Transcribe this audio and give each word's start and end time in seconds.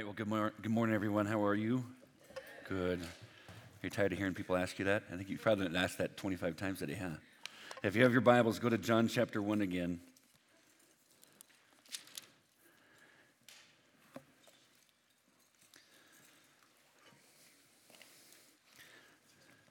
right. 0.00 0.06
Well, 0.06 0.14
good, 0.14 0.28
mor- 0.28 0.52
good 0.62 0.72
morning, 0.72 0.94
everyone. 0.94 1.26
How 1.26 1.44
are 1.44 1.54
you? 1.54 1.84
Good. 2.66 3.00
You're 3.82 3.90
tired 3.90 4.12
of 4.12 4.18
hearing 4.18 4.32
people 4.32 4.56
ask 4.56 4.78
you 4.78 4.86
that? 4.86 5.02
I 5.12 5.16
think 5.16 5.28
you've 5.28 5.42
probably 5.42 5.76
asked 5.76 5.98
that 5.98 6.16
25 6.16 6.56
times 6.56 6.78
today, 6.78 6.94
huh? 6.98 7.10
If 7.82 7.96
you 7.96 8.02
have 8.04 8.12
your 8.12 8.22
Bibles, 8.22 8.58
go 8.58 8.70
to 8.70 8.78
John 8.78 9.08
chapter 9.08 9.42
1 9.42 9.60
again. 9.60 10.00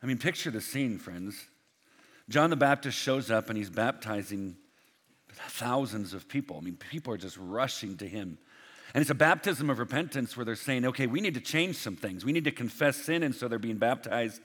I 0.04 0.05
mean, 0.05 0.20
picture 0.20 0.52
the 0.52 0.61
scene, 0.61 1.00
friends. 1.00 1.43
John 2.30 2.52
the 2.52 2.55
Baptist 2.55 3.00
shows 3.00 3.32
up 3.32 3.50
and 3.50 3.57
he's 3.57 3.71
baptizing 3.71 4.57
thousands 5.32 6.14
of 6.14 6.27
people. 6.27 6.57
I 6.57 6.61
mean, 6.61 6.77
people 6.77 7.16
are 7.16 7.18
just 7.18 7.38
rushing 7.38 7.98
to 7.98 8.07
him. 8.07 8.38
And 8.94 9.02
it's 9.02 9.12
a 9.12 9.16
baptism 9.16 9.70
of 9.70 9.80
repentance 9.80 10.36
where 10.36 10.46
they're 10.46 10.56
saying, 10.56 10.86
okay, 10.86 11.08
we 11.08 11.21
need 11.21 11.36
to 11.36 11.42
change 11.42 11.76
some 11.76 11.96
things. 11.96 12.25
We 12.25 12.32
need 12.32 12.46
to 12.46 12.52
confess 12.52 12.97
sin, 12.97 13.24
and 13.24 13.36
so 13.36 13.47
they're 13.47 13.60
being 13.60 13.78
baptized. 13.78 14.42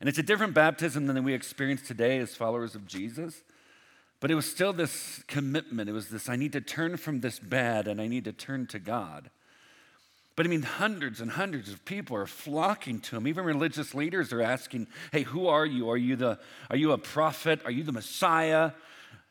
And 0.00 0.08
it's 0.08 0.18
a 0.18 0.22
different 0.22 0.54
baptism 0.54 1.06
than 1.06 1.22
we 1.24 1.34
experience 1.34 1.82
today 1.82 2.18
as 2.18 2.34
followers 2.34 2.74
of 2.74 2.86
Jesus. 2.86 3.42
But 4.20 4.30
it 4.30 4.34
was 4.34 4.50
still 4.50 4.72
this 4.72 5.22
commitment. 5.26 5.88
It 5.88 5.92
was 5.92 6.08
this 6.08 6.28
I 6.28 6.36
need 6.36 6.52
to 6.52 6.60
turn 6.60 6.96
from 6.96 7.20
this 7.20 7.38
bad 7.38 7.86
and 7.86 8.00
I 8.00 8.06
need 8.06 8.24
to 8.24 8.32
turn 8.32 8.66
to 8.68 8.78
God. 8.78 9.30
But 10.36 10.44
I 10.44 10.50
mean, 10.50 10.62
hundreds 10.62 11.22
and 11.22 11.30
hundreds 11.30 11.72
of 11.72 11.84
people 11.86 12.16
are 12.16 12.26
flocking 12.26 13.00
to 13.00 13.16
him. 13.16 13.26
Even 13.26 13.44
religious 13.44 13.94
leaders 13.94 14.34
are 14.34 14.42
asking, 14.42 14.86
hey, 15.10 15.22
who 15.22 15.48
are 15.48 15.64
you? 15.64 15.88
Are 15.88 15.96
you, 15.96 16.14
the, 16.14 16.38
are 16.68 16.76
you 16.76 16.92
a 16.92 16.98
prophet? 16.98 17.60
Are 17.64 17.70
you 17.70 17.82
the 17.82 17.92
Messiah? 17.92 18.72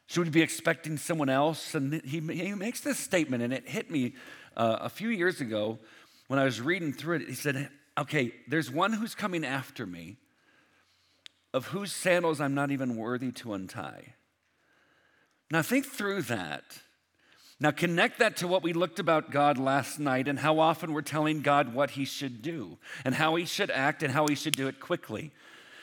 Should 0.08 0.24
we 0.24 0.30
be 0.32 0.42
expecting 0.42 0.98
someone 0.98 1.30
else? 1.30 1.76
And 1.76 2.02
he, 2.04 2.20
he 2.20 2.54
makes 2.56 2.82
this 2.82 2.98
statement, 2.98 3.44
and 3.44 3.54
it 3.54 3.68
hit 3.68 3.92
me 3.92 4.14
uh, 4.56 4.78
a 4.82 4.90
few 4.90 5.10
years 5.10 5.42
ago 5.42 5.80
when 6.28 6.40
I 6.40 6.44
was 6.44 6.62
reading 6.62 6.94
through 6.94 7.18
it. 7.18 7.30
He 7.30 7.36
said, 7.36 7.70
Okay, 7.98 8.34
there's 8.48 8.70
one 8.70 8.94
who's 8.94 9.16
coming 9.16 9.46
after 9.46 9.86
me, 9.86 10.18
of 11.54 11.68
whose 11.68 11.94
sandals 11.94 12.42
I'm 12.42 12.54
not 12.54 12.72
even 12.72 12.98
worthy 12.98 13.32
to 13.34 13.54
untie. 13.54 14.16
Now, 15.50 15.62
think 15.62 15.86
through 15.86 16.24
that. 16.24 16.64
Now, 17.60 17.72
connect 17.72 18.20
that 18.20 18.38
to 18.38 18.48
what 18.48 18.64
we 18.64 18.74
looked 18.74 19.00
about 19.00 19.32
God 19.32 19.58
last 19.58 19.98
night 19.98 20.28
and 20.28 20.40
how 20.40 20.60
often 20.60 20.92
we're 20.92 21.02
telling 21.02 21.42
God 21.42 21.74
what 21.74 21.92
he 21.92 22.04
should 22.04 22.42
do 22.42 22.78
and 23.06 23.16
how 23.16 23.36
he 23.36 23.46
should 23.46 23.72
act 23.72 24.04
and 24.04 24.12
how 24.12 24.28
he 24.28 24.36
should 24.36 24.58
do 24.58 24.68
it 24.68 24.82
quickly. 24.82 25.32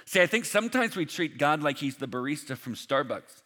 See, 0.05 0.21
I 0.21 0.27
think 0.27 0.45
sometimes 0.45 0.97
we 0.97 1.07
treat 1.07 1.39
God 1.39 1.63
like 1.63 1.79
he's 1.79 1.97
the 1.97 2.09
barista 2.09 2.59
from 2.59 2.75
Starbucks. 2.75 3.42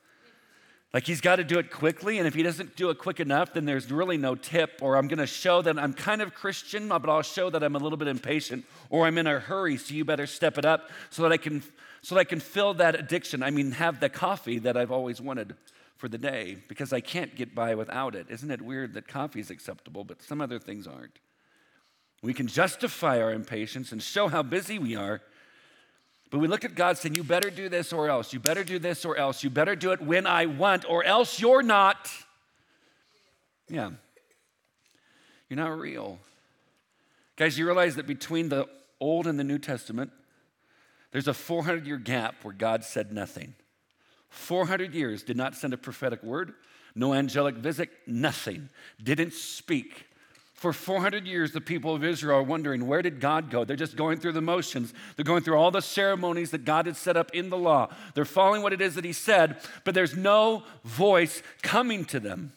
Like 0.94 1.04
he's 1.04 1.20
got 1.20 1.36
to 1.36 1.44
do 1.44 1.58
it 1.58 1.70
quickly, 1.70 2.18
and 2.18 2.26
if 2.26 2.34
he 2.34 2.42
doesn't 2.42 2.76
do 2.76 2.90
it 2.90 2.98
quick 2.98 3.20
enough, 3.20 3.52
then 3.52 3.64
there's 3.64 3.90
really 3.90 4.16
no 4.16 4.34
tip. 4.34 4.78
Or 4.80 4.96
I'm 4.96 5.08
going 5.08 5.18
to 5.18 5.26
show 5.26 5.60
that 5.62 5.78
I'm 5.78 5.92
kind 5.92 6.22
of 6.22 6.32
Christian, 6.34 6.88
but 6.88 7.08
I'll 7.08 7.22
show 7.22 7.50
that 7.50 7.62
I'm 7.62 7.76
a 7.76 7.78
little 7.78 7.98
bit 7.98 8.08
impatient, 8.08 8.64
or 8.88 9.06
I'm 9.06 9.18
in 9.18 9.26
a 9.26 9.38
hurry, 9.38 9.76
so 9.76 9.94
you 9.94 10.04
better 10.04 10.26
step 10.26 10.58
it 10.58 10.64
up 10.64 10.90
so 11.10 11.22
that 11.22 11.32
I 11.32 11.36
can 11.36 11.62
so 12.02 12.14
that 12.14 12.20
I 12.20 12.24
can 12.24 12.38
fill 12.38 12.74
that 12.74 12.94
addiction. 12.94 13.42
I 13.42 13.50
mean, 13.50 13.72
have 13.72 13.98
the 13.98 14.08
coffee 14.08 14.58
that 14.60 14.76
I've 14.76 14.92
always 14.92 15.20
wanted 15.20 15.56
for 15.96 16.08
the 16.08 16.18
day 16.18 16.58
because 16.68 16.92
I 16.92 17.00
can't 17.00 17.34
get 17.34 17.54
by 17.54 17.74
without 17.74 18.14
it. 18.14 18.26
Isn't 18.30 18.50
it 18.50 18.62
weird 18.62 18.94
that 18.94 19.08
coffee 19.08 19.40
is 19.40 19.50
acceptable, 19.50 20.04
but 20.04 20.22
some 20.22 20.40
other 20.40 20.58
things 20.58 20.86
aren't? 20.86 21.18
We 22.22 22.32
can 22.32 22.46
justify 22.46 23.20
our 23.20 23.32
impatience 23.32 23.92
and 23.92 24.02
show 24.02 24.28
how 24.28 24.42
busy 24.42 24.78
we 24.78 24.94
are 24.94 25.20
but 26.30 26.38
we 26.38 26.48
look 26.48 26.64
at 26.64 26.74
God 26.74 26.98
saying, 26.98 27.14
You 27.14 27.24
better 27.24 27.50
do 27.50 27.68
this 27.68 27.92
or 27.92 28.08
else. 28.08 28.32
You 28.32 28.40
better 28.40 28.64
do 28.64 28.78
this 28.78 29.04
or 29.04 29.16
else. 29.16 29.44
You 29.44 29.50
better 29.50 29.76
do 29.76 29.92
it 29.92 30.00
when 30.00 30.26
I 30.26 30.46
want, 30.46 30.84
or 30.88 31.04
else 31.04 31.40
you're 31.40 31.62
not. 31.62 32.10
Yeah. 33.68 33.90
You're 35.48 35.58
not 35.58 35.78
real. 35.78 36.18
Guys, 37.36 37.58
you 37.58 37.66
realize 37.66 37.96
that 37.96 38.06
between 38.06 38.48
the 38.48 38.66
Old 38.98 39.26
and 39.26 39.38
the 39.38 39.44
New 39.44 39.58
Testament, 39.58 40.10
there's 41.12 41.28
a 41.28 41.34
400 41.34 41.86
year 41.86 41.98
gap 41.98 42.36
where 42.42 42.54
God 42.54 42.82
said 42.82 43.12
nothing. 43.12 43.54
400 44.30 44.94
years 44.94 45.22
did 45.22 45.36
not 45.36 45.54
send 45.54 45.72
a 45.72 45.78
prophetic 45.78 46.22
word, 46.22 46.54
no 46.94 47.14
angelic 47.14 47.54
visit, 47.54 47.90
nothing. 48.06 48.68
Didn't 49.02 49.32
speak. 49.32 50.05
For 50.56 50.72
400 50.72 51.26
years, 51.26 51.52
the 51.52 51.60
people 51.60 51.94
of 51.94 52.02
Israel 52.02 52.38
are 52.38 52.42
wondering, 52.42 52.86
where 52.86 53.02
did 53.02 53.20
God 53.20 53.50
go? 53.50 53.64
They're 53.64 53.76
just 53.76 53.94
going 53.94 54.18
through 54.18 54.32
the 54.32 54.40
motions. 54.40 54.94
They're 55.14 55.24
going 55.24 55.42
through 55.42 55.58
all 55.58 55.70
the 55.70 55.82
ceremonies 55.82 56.50
that 56.52 56.64
God 56.64 56.86
had 56.86 56.96
set 56.96 57.14
up 57.14 57.30
in 57.34 57.50
the 57.50 57.58
law. 57.58 57.94
They're 58.14 58.24
following 58.24 58.62
what 58.62 58.72
it 58.72 58.80
is 58.80 58.94
that 58.94 59.04
He 59.04 59.12
said, 59.12 59.58
but 59.84 59.94
there's 59.94 60.16
no 60.16 60.62
voice 60.82 61.42
coming 61.62 62.06
to 62.06 62.18
them. 62.18 62.52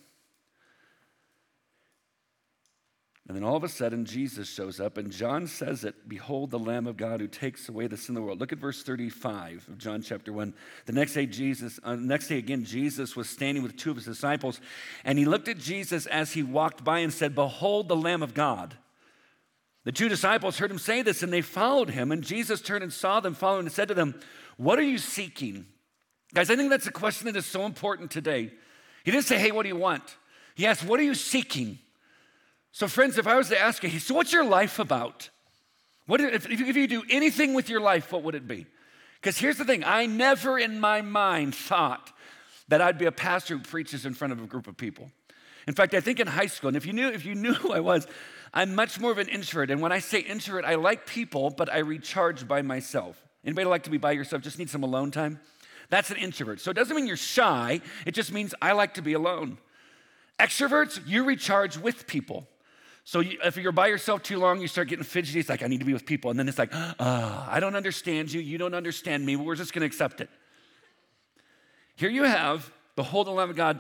And 3.30 3.36
then 3.36 3.44
all 3.44 3.56
of 3.56 3.64
a 3.64 3.70
sudden, 3.70 4.06
Jesus 4.06 4.50
shows 4.50 4.80
up, 4.80 4.98
and 4.98 5.12
John 5.12 5.46
says 5.46 5.84
it 5.84 6.10
Behold, 6.10 6.50
the 6.50 6.58
Lamb 6.58 6.88
of 6.88 6.98
God 6.98 7.22
who 7.22 7.28
takes 7.28 7.70
away 7.70 7.86
the 7.86 7.96
sin 7.96 8.16
of 8.16 8.22
the 8.22 8.26
world. 8.26 8.40
Look 8.40 8.52
at 8.52 8.58
verse 8.58 8.82
35 8.82 9.68
of 9.70 9.78
John 9.78 10.02
chapter 10.02 10.34
1. 10.34 10.52
The 10.88 10.94
next 10.94 11.14
day, 11.14 11.28
Jesus, 11.28 11.80
uh, 11.84 11.96
next 11.96 12.28
day 12.28 12.40
again, 12.40 12.66
Jesus 12.66 13.16
was 13.16 13.30
standing 13.30 13.62
with 13.62 13.78
two 13.78 13.92
of 13.92 13.98
his 13.98 14.06
disciples, 14.06 14.60
and 15.04 15.20
he 15.20 15.26
looked 15.26 15.48
at 15.48 15.60
Jesus 15.60 16.08
as 16.08 16.34
he 16.34 16.42
walked 16.42 16.84
by 16.84 17.00
and 17.00 17.14
said, 17.14 17.36
Behold, 17.36 17.88
the 17.88 17.96
Lamb 17.96 18.24
of 18.24 18.34
God. 18.34 18.76
The 19.84 19.92
two 19.92 20.10
disciples 20.10 20.58
heard 20.58 20.72
him 20.72 20.80
say 20.80 21.04
this, 21.04 21.22
and 21.22 21.32
they 21.32 21.42
followed 21.42 21.92
him. 21.92 22.12
And 22.12 22.24
Jesus 22.24 22.62
turned 22.62 22.82
and 22.82 22.92
saw 22.92 23.20
them 23.20 23.36
following 23.36 23.68
and 23.68 23.72
said 23.72 23.90
to 23.90 23.94
them, 23.94 24.20
What 24.58 24.80
are 24.80 24.84
you 24.84 24.98
seeking? 24.98 25.68
Guys, 26.34 26.50
I 26.50 26.56
think 26.56 26.72
that's 26.72 26.88
a 26.88 26.92
question 26.92 27.28
that 27.28 27.36
is 27.36 27.46
so 27.46 27.68
important 27.68 28.10
today. 28.10 28.52
He 29.04 29.12
didn't 29.12 29.26
say, 29.26 29.38
Hey, 29.38 29.52
what 29.52 29.62
do 29.64 29.70
you 29.70 29.76
want? 29.76 30.18
He 30.56 30.66
asked, 30.66 30.84
What 30.84 31.00
are 31.00 31.04
you 31.04 31.14
seeking? 31.14 31.78
So, 32.72 32.88
friends, 32.88 33.18
if 33.18 33.28
I 33.28 33.36
was 33.36 33.50
to 33.50 33.60
ask 33.60 33.84
you, 33.84 34.00
so 34.00 34.14
what's 34.16 34.32
your 34.32 34.46
life 34.46 34.80
about? 34.80 35.30
What 36.06 36.22
if, 36.22 36.50
if 36.50 36.76
you 36.76 36.88
do 36.88 37.04
anything 37.10 37.54
with 37.54 37.70
your 37.70 37.82
life, 37.82 38.12
what 38.12 38.24
would 38.24 38.36
it 38.36 38.48
be? 38.48 38.66
Because 39.22 39.38
here's 39.38 39.58
the 39.58 39.66
thing 39.66 39.84
I 39.84 40.06
never 40.06 40.58
in 40.58 40.80
my 40.80 41.02
mind 41.02 41.56
thought 41.56 42.12
that 42.68 42.82
I'd 42.82 42.98
be 42.98 43.06
a 43.06 43.12
pastor 43.12 43.58
who 43.58 43.64
preaches 43.64 44.06
in 44.06 44.14
front 44.14 44.34
of 44.34 44.42
a 44.42 44.48
group 44.48 44.68
of 44.68 44.78
people. 44.78 45.12
In 45.68 45.74
fact, 45.74 45.94
I 45.94 46.00
think 46.00 46.20
in 46.20 46.28
high 46.28 46.48
school, 46.48 46.70
and 46.70 46.78
if 46.78 46.86
you 46.86 46.94
knew, 46.94 47.10
if 47.10 47.26
you 47.26 47.36
knew 47.36 47.54
who 47.54 47.74
I 47.74 47.80
was, 47.80 48.08
I'm 48.54 48.74
much 48.74 49.00
more 49.00 49.12
of 49.12 49.18
an 49.18 49.28
introvert. 49.28 49.70
And 49.70 49.82
when 49.82 49.92
I 49.92 50.00
say 50.00 50.20
introvert, 50.20 50.66
I 50.66 50.76
like 50.76 51.06
people, 51.06 51.50
but 51.50 51.72
I 51.72 51.80
recharge 51.80 52.48
by 52.48 52.62
myself. 52.62 53.22
Anybody 53.46 53.68
like 53.68 53.84
to 53.84 53.90
be 53.90 53.98
by 53.98 54.12
yourself? 54.14 54.42
Just 54.42 54.58
need 54.58 54.70
some 54.70 54.84
alone 54.84 55.12
time? 55.12 55.40
That's 55.90 56.12
an 56.12 56.18
introvert. 56.18 56.60
So 56.62 56.72
it 56.72 56.76
doesn't 56.76 56.96
mean 56.96 57.08
you're 57.08 57.18
shy, 57.18 57.82
it 58.06 58.14
just 58.14 58.32
means 58.32 58.56
I 58.62 58.72
like 58.72 58.96
to 58.96 59.02
be 59.02 59.14
alone. 59.14 59.58
Extroverts, 60.40 61.00
you 61.06 61.24
recharge 61.24 61.78
with 61.78 62.08
people. 62.08 62.48
So 63.04 63.22
you, 63.22 63.40
if 63.44 63.58
you're 63.58 63.72
by 63.72 63.88
yourself 63.88 64.22
too 64.22 64.38
long, 64.38 64.62
you 64.62 64.68
start 64.68 64.88
getting 64.88 65.04
fidgety. 65.04 65.40
It's 65.40 65.50
like, 65.50 65.64
I 65.64 65.68
need 65.68 65.80
to 65.80 65.86
be 65.86 65.94
with 65.94 66.06
people. 66.06 66.30
And 66.30 66.40
then 66.40 66.48
it's 66.48 66.60
like, 66.60 66.72
oh, 66.74 67.48
I 67.50 67.60
don't 67.60 67.76
understand 67.76 68.32
you. 68.32 68.40
You 68.40 68.58
don't 68.58 68.76
understand 68.76 69.26
me. 69.26 69.36
We're 69.36 69.56
just 69.56 69.74
going 69.74 69.82
to 69.82 69.88
accept 69.88 70.22
it. 70.22 70.30
Here 71.96 72.10
you 72.10 72.24
have, 72.24 72.72
the 72.96 73.04
Lamb 73.04 73.50
of 73.50 73.56
God. 73.56 73.80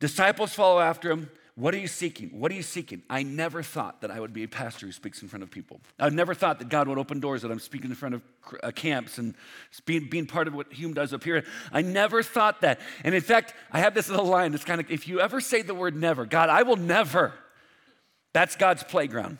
Disciples 0.00 0.54
follow 0.54 0.80
after 0.80 1.10
him. 1.10 1.30
What 1.56 1.72
are 1.72 1.78
you 1.78 1.86
seeking? 1.86 2.40
What 2.40 2.50
are 2.50 2.54
you 2.56 2.64
seeking? 2.64 3.02
I 3.08 3.22
never 3.22 3.62
thought 3.62 4.00
that 4.00 4.10
I 4.10 4.18
would 4.18 4.32
be 4.32 4.42
a 4.42 4.48
pastor 4.48 4.86
who 4.86 4.92
speaks 4.92 5.22
in 5.22 5.28
front 5.28 5.44
of 5.44 5.52
people. 5.52 5.80
I 6.00 6.08
never 6.08 6.34
thought 6.34 6.58
that 6.58 6.68
God 6.68 6.88
would 6.88 6.98
open 6.98 7.20
doors 7.20 7.42
that 7.42 7.52
I'm 7.52 7.60
speaking 7.60 7.90
in 7.90 7.96
front 7.96 8.16
of 8.16 8.22
uh, 8.60 8.72
camps 8.72 9.18
and 9.18 9.36
being, 9.86 10.08
being 10.08 10.26
part 10.26 10.48
of 10.48 10.54
what 10.54 10.72
Hume 10.72 10.94
does 10.94 11.12
up 11.14 11.22
here. 11.22 11.44
I 11.70 11.82
never 11.82 12.24
thought 12.24 12.62
that. 12.62 12.80
And 13.04 13.14
in 13.14 13.20
fact, 13.20 13.54
I 13.70 13.78
have 13.78 13.94
this 13.94 14.08
little 14.08 14.26
line 14.26 14.50
that's 14.50 14.64
kind 14.64 14.80
of 14.80 14.90
if 14.90 15.06
you 15.06 15.20
ever 15.20 15.40
say 15.40 15.62
the 15.62 15.74
word 15.74 15.94
never, 15.94 16.26
God, 16.26 16.48
I 16.48 16.64
will 16.64 16.76
never. 16.76 17.32
That's 18.34 18.56
God's 18.56 18.82
playground. 18.82 19.38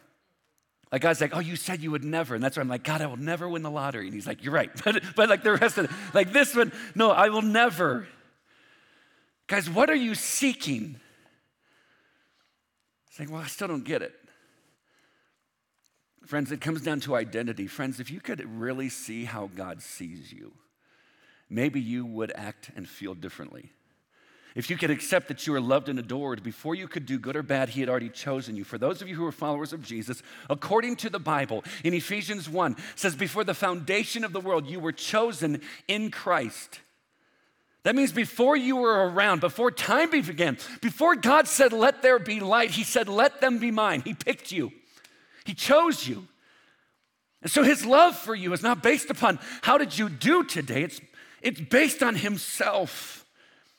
Like 0.90 1.02
God's 1.02 1.20
like, 1.20 1.34
oh, 1.34 1.40
you 1.40 1.56
said 1.56 1.82
you 1.82 1.90
would 1.90 2.04
never. 2.04 2.36
And 2.36 2.42
that's 2.42 2.56
why 2.56 2.60
I'm 2.62 2.68
like, 2.68 2.84
God, 2.84 3.02
I 3.02 3.06
will 3.06 3.16
never 3.16 3.48
win 3.48 3.62
the 3.62 3.70
lottery. 3.70 4.06
And 4.06 4.14
he's 4.14 4.26
like, 4.26 4.42
you're 4.44 4.54
right. 4.54 4.70
But, 4.84 5.02
but 5.16 5.28
like 5.28 5.42
the 5.42 5.54
rest 5.54 5.76
of 5.76 5.86
it, 5.86 5.90
like 6.14 6.32
this 6.32 6.54
one, 6.54 6.72
no, 6.94 7.10
I 7.10 7.28
will 7.28 7.42
never. 7.42 8.06
Guys, 9.48 9.68
what 9.68 9.90
are 9.90 9.96
you 9.96 10.14
seeking? 10.14 11.00
Saying, 13.10 13.30
well, 13.30 13.42
I 13.42 13.46
still 13.46 13.68
don't 13.68 13.84
get 13.84 14.02
it. 14.02 14.14
Friends, 16.26 16.52
it 16.52 16.60
comes 16.60 16.80
down 16.80 17.00
to 17.00 17.16
identity. 17.16 17.66
Friends, 17.66 18.00
if 18.00 18.10
you 18.10 18.20
could 18.20 18.42
really 18.58 18.88
see 18.88 19.24
how 19.24 19.50
God 19.54 19.82
sees 19.82 20.32
you, 20.32 20.52
maybe 21.50 21.80
you 21.80 22.06
would 22.06 22.32
act 22.34 22.70
and 22.76 22.88
feel 22.88 23.14
differently. 23.14 23.72
If 24.54 24.70
you 24.70 24.76
could 24.76 24.90
accept 24.90 25.26
that 25.28 25.46
you 25.46 25.54
are 25.54 25.60
loved 25.60 25.88
and 25.88 25.98
adored, 25.98 26.44
before 26.44 26.76
you 26.76 26.86
could 26.86 27.06
do 27.06 27.18
good 27.18 27.34
or 27.34 27.42
bad, 27.42 27.70
He 27.70 27.80
had 27.80 27.88
already 27.88 28.08
chosen 28.08 28.54
you. 28.54 28.62
For 28.62 28.78
those 28.78 29.02
of 29.02 29.08
you 29.08 29.16
who 29.16 29.26
are 29.26 29.32
followers 29.32 29.72
of 29.72 29.82
Jesus, 29.82 30.22
according 30.48 30.94
to 30.96 31.10
the 31.10 31.18
Bible, 31.18 31.64
in 31.82 31.92
Ephesians 31.92 32.48
1, 32.48 32.76
says, 32.94 33.16
Before 33.16 33.42
the 33.42 33.54
foundation 33.54 34.22
of 34.22 34.32
the 34.32 34.40
world, 34.40 34.66
you 34.66 34.78
were 34.78 34.92
chosen 34.92 35.60
in 35.88 36.12
Christ. 36.12 36.78
That 37.82 37.96
means 37.96 38.12
before 38.12 38.56
you 38.56 38.76
were 38.76 39.10
around, 39.10 39.40
before 39.40 39.72
time 39.72 40.10
began, 40.10 40.56
before 40.80 41.16
God 41.16 41.48
said, 41.48 41.72
Let 41.72 42.02
there 42.02 42.20
be 42.20 42.38
light, 42.38 42.70
He 42.70 42.84
said, 42.84 43.08
Let 43.08 43.40
them 43.40 43.58
be 43.58 43.72
mine. 43.72 44.02
He 44.04 44.14
picked 44.14 44.52
you, 44.52 44.72
He 45.44 45.54
chose 45.54 46.06
you. 46.06 46.28
And 47.42 47.50
so 47.50 47.64
His 47.64 47.84
love 47.84 48.16
for 48.16 48.36
you 48.36 48.52
is 48.52 48.62
not 48.62 48.84
based 48.84 49.10
upon 49.10 49.40
how 49.62 49.78
did 49.78 49.98
you 49.98 50.08
do 50.08 50.44
today, 50.44 50.84
it's, 50.84 51.00
it's 51.42 51.60
based 51.60 52.04
on 52.04 52.14
Himself. 52.14 53.23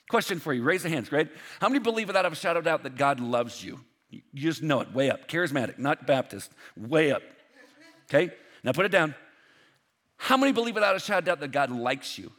Question 0.10 0.40
for 0.40 0.54
you 0.54 0.64
raise 0.64 0.84
the 0.84 0.90
hands, 0.90 1.10
great. 1.10 1.30
How 1.60 1.68
many 1.68 1.80
believe 1.80 2.08
without 2.08 2.32
a 2.32 2.36
shadow 2.36 2.60
of 2.60 2.66
doubt 2.66 2.84
that 2.84 2.96
God 2.96 3.20
loves 3.20 3.64
you? 3.64 3.80
You 4.10 4.22
just 4.36 4.62
know 4.62 4.82
it, 4.82 4.94
way 4.94 5.10
up. 5.10 5.28
Charismatic, 5.28 5.80
not 5.80 6.06
Baptist, 6.06 6.52
way 6.78 7.12
up. 7.12 7.24
Okay? 8.10 8.34
Now 8.64 8.72
put 8.72 8.86
it 8.86 8.92
down. 8.92 9.16
How 10.18 10.38
many 10.38 10.52
believe 10.52 10.76
without 10.76 10.96
a 10.96 11.00
shadow 11.00 11.20
of 11.20 11.26
doubt 11.26 11.40
that 11.42 11.52
God 11.52 11.72
likes 11.72 12.18
you? 12.18 12.32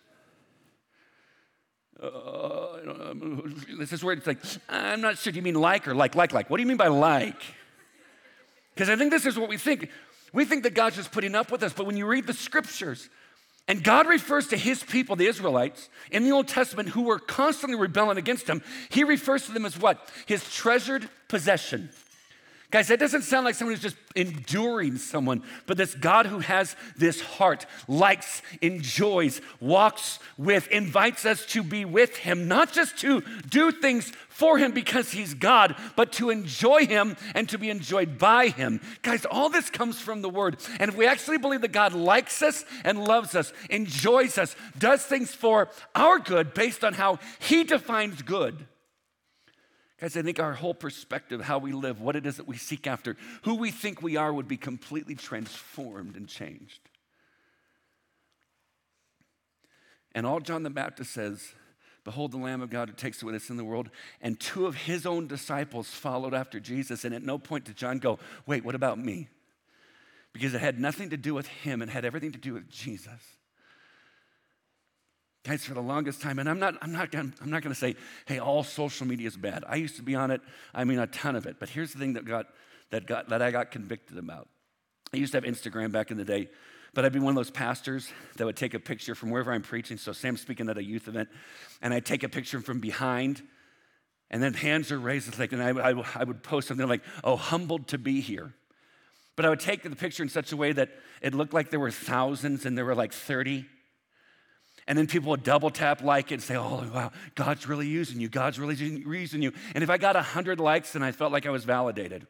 Uh, 2.01 3.15
this 3.79 3.93
is 3.93 4.05
where 4.05 4.15
it's 4.15 4.27
like, 4.27 4.39
I'm 4.69 5.01
not 5.01 5.19
sure. 5.19 5.33
Do 5.33 5.39
you 5.39 5.43
mean 5.43 5.55
like 5.55 5.89
or 5.89 5.95
like, 5.95 6.15
like, 6.15 6.33
like? 6.33 6.51
What 6.51 6.59
do 6.59 6.63
you 6.63 6.67
mean 6.67 6.77
by 6.77 6.89
like? 6.89 7.41
Because 8.75 8.91
I 8.91 8.97
think 8.97 9.11
this 9.11 9.25
is 9.25 9.39
what 9.39 9.49
we 9.49 9.57
think. 9.57 9.91
We 10.33 10.45
think 10.45 10.65
that 10.65 10.75
God's 10.75 10.97
just 10.97 11.11
putting 11.11 11.35
up 11.35 11.51
with 11.51 11.63
us, 11.63 11.73
but 11.73 11.87
when 11.87 11.97
you 11.97 12.07
read 12.07 12.27
the 12.27 12.35
scriptures, 12.35 13.09
and 13.69 13.83
God 13.83 14.07
refers 14.07 14.47
to 14.49 14.57
his 14.57 14.83
people, 14.83 15.17
the 15.17 15.27
Israelites, 15.27 15.89
in 16.13 16.23
the 16.25 16.31
Old 16.31 16.47
Testament 16.47 16.91
who 16.91 17.03
were 17.03 17.19
constantly 17.19 17.77
rebelling 17.77 18.17
against 18.17 18.49
him, 18.49 18.63
he 18.89 19.03
refers 19.03 19.47
to 19.47 19.53
them 19.53 19.67
as 19.67 19.79
what? 19.79 20.09
His 20.27 20.49
treasured 20.53 21.09
possession. 21.29 21.91
Guys, 22.77 22.89
that 22.89 23.01
doesn't 23.01 23.23
sound 23.23 23.47
like 23.47 23.55
someone 23.55 23.75
who's 23.75 23.83
just 23.83 23.97
enduring 24.15 24.99
someone, 24.99 25.43
but 25.65 25.79
this 25.79 25.95
God 25.95 26.27
who 26.27 26.41
has 26.41 26.77
this 26.95 27.23
heart, 27.23 27.65
likes, 27.89 28.43
enjoys, 28.61 29.41
walks 29.61 30.19
with, 30.37 30.69
invites 30.69 31.25
us 31.25 31.47
to 31.47 31.63
be 31.63 31.87
with 31.87 32.19
him, 32.19 32.49
not 32.49 32.75
just 32.75 32.99
to 32.99 33.23
do 33.49 33.73
things 33.73 34.13
for 34.29 34.59
him 34.59 34.73
because 34.73 35.11
he's 35.11 35.33
God, 35.33 35.75
but 35.97 36.13
to 36.13 36.29
enjoy 36.29 36.85
him 36.85 37.17
and 37.35 37.49
to 37.49 37.57
be 37.57 37.71
enjoyed 37.71 38.19
by 38.19 38.49
him. 38.49 38.83
Guys, 39.01 39.25
all 39.25 39.49
this 39.49 39.71
comes 39.71 39.99
from 39.99 40.21
the 40.21 40.29
word. 40.29 40.59
And 40.79 40.91
if 40.91 40.99
we 40.99 41.07
actually 41.07 41.39
believe 41.39 41.63
that 41.63 41.73
God 41.73 41.95
likes 41.95 42.43
us 42.43 42.67
and 42.85 43.03
loves 43.03 43.35
us, 43.35 43.55
enjoys 43.71 44.37
us, 44.37 44.55
does 44.79 45.03
things 45.03 45.35
for 45.35 45.71
our 45.95 46.19
good 46.19 46.53
based 46.53 46.85
on 46.85 46.93
how 46.93 47.21
he 47.39 47.65
defines 47.65 48.21
good, 48.21 48.67
Guys, 49.99 50.17
I 50.17 50.23
think 50.23 50.39
our 50.39 50.53
whole 50.53 50.75
perspective, 50.75 51.41
how 51.41 51.59
we 51.59 51.73
live, 51.73 52.01
what 52.01 52.17
it 52.17 52.27
is 52.27 52.37
that 52.37 52.47
we 52.47 52.57
seek 52.57 52.87
after, 52.87 53.17
who 53.43 53.55
we 53.55 53.71
think 53.71 54.03
we 54.03 54.17
are 54.17 54.33
would 54.33 54.49
be 54.49 54.59
completely 54.59 55.15
transformed 55.15 56.17
and 56.17 56.29
changed. 56.29 56.81
And 60.15 60.27
all 60.27 60.41
John 60.41 60.63
the 60.63 60.71
Baptist 60.71 61.13
says, 61.13 61.55
Behold 62.05 62.31
the 62.31 62.39
Lamb 62.39 62.63
of 62.63 62.71
God 62.71 62.89
who 62.89 62.95
takes 62.95 63.23
away 63.23 63.33
the 63.33 63.41
sin 63.41 63.55
of 63.55 63.59
the 63.59 63.65
world. 63.65 63.91
And 64.21 64.39
two 64.39 64.67
of 64.67 64.77
his 64.77 65.07
own 65.07 65.27
disciples 65.27 65.89
followed 65.89 66.35
after 66.35 66.61
Jesus. 66.61 67.05
And 67.05 67.13
at 67.13 67.25
no 67.25 67.37
point 67.37 67.65
did 67.65 67.77
John 67.77 67.99
go, 67.99 68.21
Wait, 68.47 68.65
what 68.65 68.77
about 68.77 68.99
me? 68.99 69.29
Because 70.33 70.55
it 70.55 70.61
had 70.61 70.79
nothing 70.79 71.11
to 71.11 71.17
do 71.17 71.35
with 71.35 71.49
him, 71.49 71.83
it 71.83 71.89
had 71.89 72.05
everything 72.05 72.33
to 72.33 72.39
do 72.39 72.55
with 72.55 72.71
Jesus. 72.71 73.39
Guys, 75.47 75.65
for 75.65 75.75
the 75.75 75.81
longest 75.81 76.21
time, 76.21 76.41
and 76.41 76.49
I'm 76.49 76.59
not, 76.59 76.75
I'm 76.83 76.91
not, 76.91 77.13
gonna, 77.13 77.31
I'm 77.41 77.51
not 77.51 77.63
going 77.63 77.73
to 77.73 77.79
say, 77.79 77.95
hey, 78.25 78.41
all 78.41 78.65
social 78.65 79.07
media 79.07 79.29
is 79.29 79.37
bad. 79.37 79.63
I 79.69 79.77
used 79.77 79.95
to 79.95 80.03
be 80.03 80.17
on 80.17 80.33
it. 80.33 80.41
I 80.75 80.83
mean, 80.83 80.99
a 80.99 81.07
ton 81.07 81.37
of 81.37 81.47
it. 81.47 81.61
But 81.61 81.69
here's 81.69 81.93
the 81.93 82.01
thing 82.01 82.15
that 82.15 82.25
got, 82.25 82.47
that 82.91 83.07
got, 83.07 83.29
that 83.29 83.43
I 83.43 83.53
got 83.53 83.71
convicted 83.71 84.19
about. 84.19 84.49
I 85.15 85.19
used 85.19 85.31
to 85.33 85.37
have 85.37 85.45
Instagram 85.45 85.93
back 85.93 86.11
in 86.11 86.17
the 86.17 86.25
day, 86.25 86.49
but 86.95 87.05
I'd 87.05 87.13
be 87.13 87.21
one 87.21 87.31
of 87.31 87.37
those 87.37 87.53
pastors 87.53 88.11
that 88.39 88.45
would 88.45 88.57
take 88.57 88.75
a 88.75 88.81
picture 88.81 89.15
from 89.15 89.31
wherever 89.31 89.53
I'm 89.53 89.63
preaching. 89.63 89.99
So 89.99 90.11
Sam's 90.11 90.41
speaking 90.41 90.69
at 90.69 90.79
a 90.79 90.83
youth 90.83 91.07
event, 91.07 91.29
and 91.81 91.95
I'd 91.95 92.07
take 92.07 92.25
a 92.25 92.29
picture 92.29 92.61
from 92.61 92.81
behind, 92.81 93.41
and 94.33 94.43
then 94.43 94.53
hands 94.53 94.91
are 94.91 94.99
raised. 94.99 95.29
It's 95.29 95.39
like, 95.39 95.53
and 95.53 95.63
I, 95.63 95.91
I, 95.91 96.05
I 96.17 96.25
would 96.25 96.43
post 96.43 96.67
something 96.67 96.89
like, 96.89 97.03
"Oh, 97.23 97.37
humbled 97.37 97.87
to 97.89 97.99
be 97.99 98.21
here." 98.21 98.53
But 99.37 99.45
I 99.45 99.51
would 99.51 99.61
take 99.61 99.85
the 99.85 99.95
picture 99.95 100.25
in 100.25 100.29
such 100.29 100.51
a 100.51 100.57
way 100.57 100.73
that 100.73 100.89
it 101.23 101.35
looked 101.35 101.55
like 101.55 101.71
there 101.71 101.79
were 101.79 101.93
thousands, 101.93 102.67
and 102.67 102.77
there 102.77 102.85
were 102.85 102.97
like 102.97 103.13
30 103.13 103.67
and 104.89 104.97
then 104.97 105.07
people 105.07 105.31
would 105.31 105.43
double 105.43 105.71
tap 105.71 106.03
like 106.03 106.31
it 106.31 106.35
and 106.35 106.43
say, 106.43 106.57
oh, 106.57 106.89
wow, 106.95 107.11
God's 107.35 107.67
really 107.67 107.89
using 107.89 108.21
you. 108.21 108.29
God's 108.29 108.59
really 108.59 108.77
using 108.77 109.43
you. 109.43 109.53
And 109.75 109.83
if 109.83 109.91
I 109.91 109.99
got 109.99 110.15
100 110.15 110.61
likes, 110.61 110.93
then 110.93 111.03
I 111.03 111.13
felt 111.13 111.33
like 111.33 111.45
I 111.45 111.51
was 111.51 111.65
validated. 111.65 112.27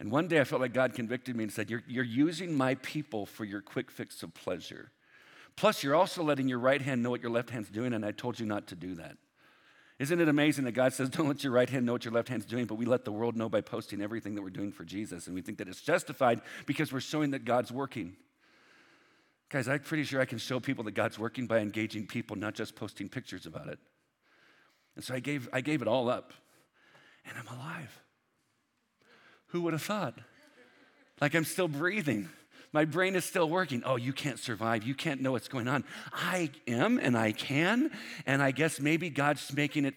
And 0.00 0.10
one 0.10 0.28
day 0.28 0.40
I 0.40 0.44
felt 0.44 0.60
like 0.60 0.72
God 0.72 0.94
convicted 0.94 1.36
me 1.36 1.44
and 1.44 1.52
said, 1.52 1.70
You're, 1.70 1.84
you're 1.86 2.02
using 2.02 2.56
my 2.56 2.74
people 2.76 3.26
for 3.26 3.44
your 3.44 3.60
quick 3.60 3.90
fix 3.90 4.22
of 4.22 4.34
pleasure. 4.34 4.90
Plus, 5.56 5.82
you're 5.84 5.94
also 5.94 6.22
letting 6.22 6.48
your 6.48 6.58
right 6.58 6.80
hand 6.80 7.02
know 7.02 7.10
what 7.10 7.20
your 7.20 7.30
left 7.30 7.50
hand's 7.50 7.68
doing, 7.68 7.92
and 7.92 8.04
I 8.04 8.12
told 8.12 8.40
you 8.40 8.46
not 8.46 8.66
to 8.68 8.74
do 8.74 8.94
that. 8.94 9.16
Isn't 9.98 10.18
it 10.18 10.28
amazing 10.28 10.64
that 10.64 10.72
God 10.72 10.94
says, 10.94 11.10
Don't 11.10 11.28
let 11.28 11.44
your 11.44 11.52
right 11.52 11.68
hand 11.68 11.84
know 11.84 11.92
what 11.92 12.04
your 12.04 12.14
left 12.14 12.30
hand's 12.30 12.46
doing, 12.46 12.64
but 12.64 12.76
we 12.76 12.86
let 12.86 13.04
the 13.04 13.12
world 13.12 13.36
know 13.36 13.50
by 13.50 13.60
posting 13.60 14.00
everything 14.00 14.34
that 14.34 14.42
we're 14.42 14.50
doing 14.50 14.72
for 14.72 14.84
Jesus, 14.84 15.26
and 15.26 15.34
we 15.34 15.42
think 15.42 15.58
that 15.58 15.68
it's 15.68 15.82
justified 15.82 16.40
because 16.66 16.92
we're 16.92 17.00
showing 17.00 17.32
that 17.32 17.44
God's 17.44 17.70
working. 17.70 18.16
Guys, 19.50 19.66
I'm 19.66 19.80
pretty 19.80 20.04
sure 20.04 20.20
I 20.20 20.26
can 20.26 20.38
show 20.38 20.60
people 20.60 20.84
that 20.84 20.92
God's 20.92 21.18
working 21.18 21.46
by 21.46 21.58
engaging 21.58 22.06
people, 22.06 22.36
not 22.36 22.54
just 22.54 22.76
posting 22.76 23.08
pictures 23.08 23.46
about 23.46 23.66
it. 23.66 23.80
And 24.94 25.04
so 25.04 25.12
I 25.12 25.18
gave, 25.18 25.48
I 25.52 25.60
gave 25.60 25.82
it 25.82 25.88
all 25.88 26.08
up, 26.08 26.32
and 27.26 27.36
I'm 27.36 27.48
alive. 27.58 28.00
Who 29.48 29.62
would 29.62 29.72
have 29.72 29.82
thought? 29.82 30.14
Like 31.20 31.34
I'm 31.34 31.44
still 31.44 31.66
breathing. 31.68 32.28
My 32.72 32.84
brain 32.84 33.16
is 33.16 33.24
still 33.24 33.48
working. 33.48 33.82
Oh, 33.84 33.96
you 33.96 34.12
can't 34.12 34.38
survive. 34.38 34.84
You 34.84 34.94
can't 34.94 35.20
know 35.20 35.32
what's 35.32 35.48
going 35.48 35.66
on. 35.66 35.82
I 36.12 36.50
am 36.68 36.98
and 36.98 37.18
I 37.18 37.32
can. 37.32 37.90
And 38.26 38.40
I 38.40 38.52
guess 38.52 38.78
maybe 38.78 39.10
God's 39.10 39.52
making 39.52 39.84
it 39.84 39.94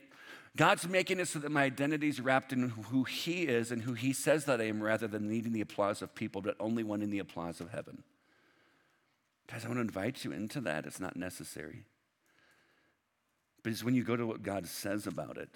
God's 0.56 0.88
making 0.88 1.20
it 1.20 1.28
so 1.28 1.40
that 1.40 1.52
my 1.52 1.64
identity 1.64 2.08
is 2.10 2.22
wrapped 2.22 2.54
in 2.54 2.70
who 2.70 3.06
He 3.06 3.44
is 3.44 3.72
and 3.72 3.82
who 3.82 3.94
He 3.94 4.14
says 4.14 4.46
that 4.46 4.62
I 4.62 4.66
am 4.66 4.84
rather 4.84 5.08
than 5.08 5.28
needing 5.28 5.52
the 5.52 5.62
applause 5.62 6.04
of 6.04 6.14
people, 6.14 6.42
but 6.42 6.56
only 6.60 6.84
wanting 6.84 7.10
the 7.10 7.18
applause 7.18 7.60
of 7.60 7.72
heaven. 7.72 8.04
Guys, 9.52 9.66
I 9.66 9.68
want 9.68 9.78
to 9.78 9.82
invite 9.82 10.24
you 10.24 10.32
into 10.32 10.62
that. 10.62 10.86
It's 10.86 11.00
not 11.00 11.16
necessary. 11.16 11.84
But 13.64 13.72
it's 13.72 13.84
when 13.84 13.96
you 13.96 14.04
go 14.04 14.16
to 14.16 14.26
what 14.26 14.44
God 14.44 14.68
says 14.68 15.08
about 15.08 15.38
it. 15.38 15.50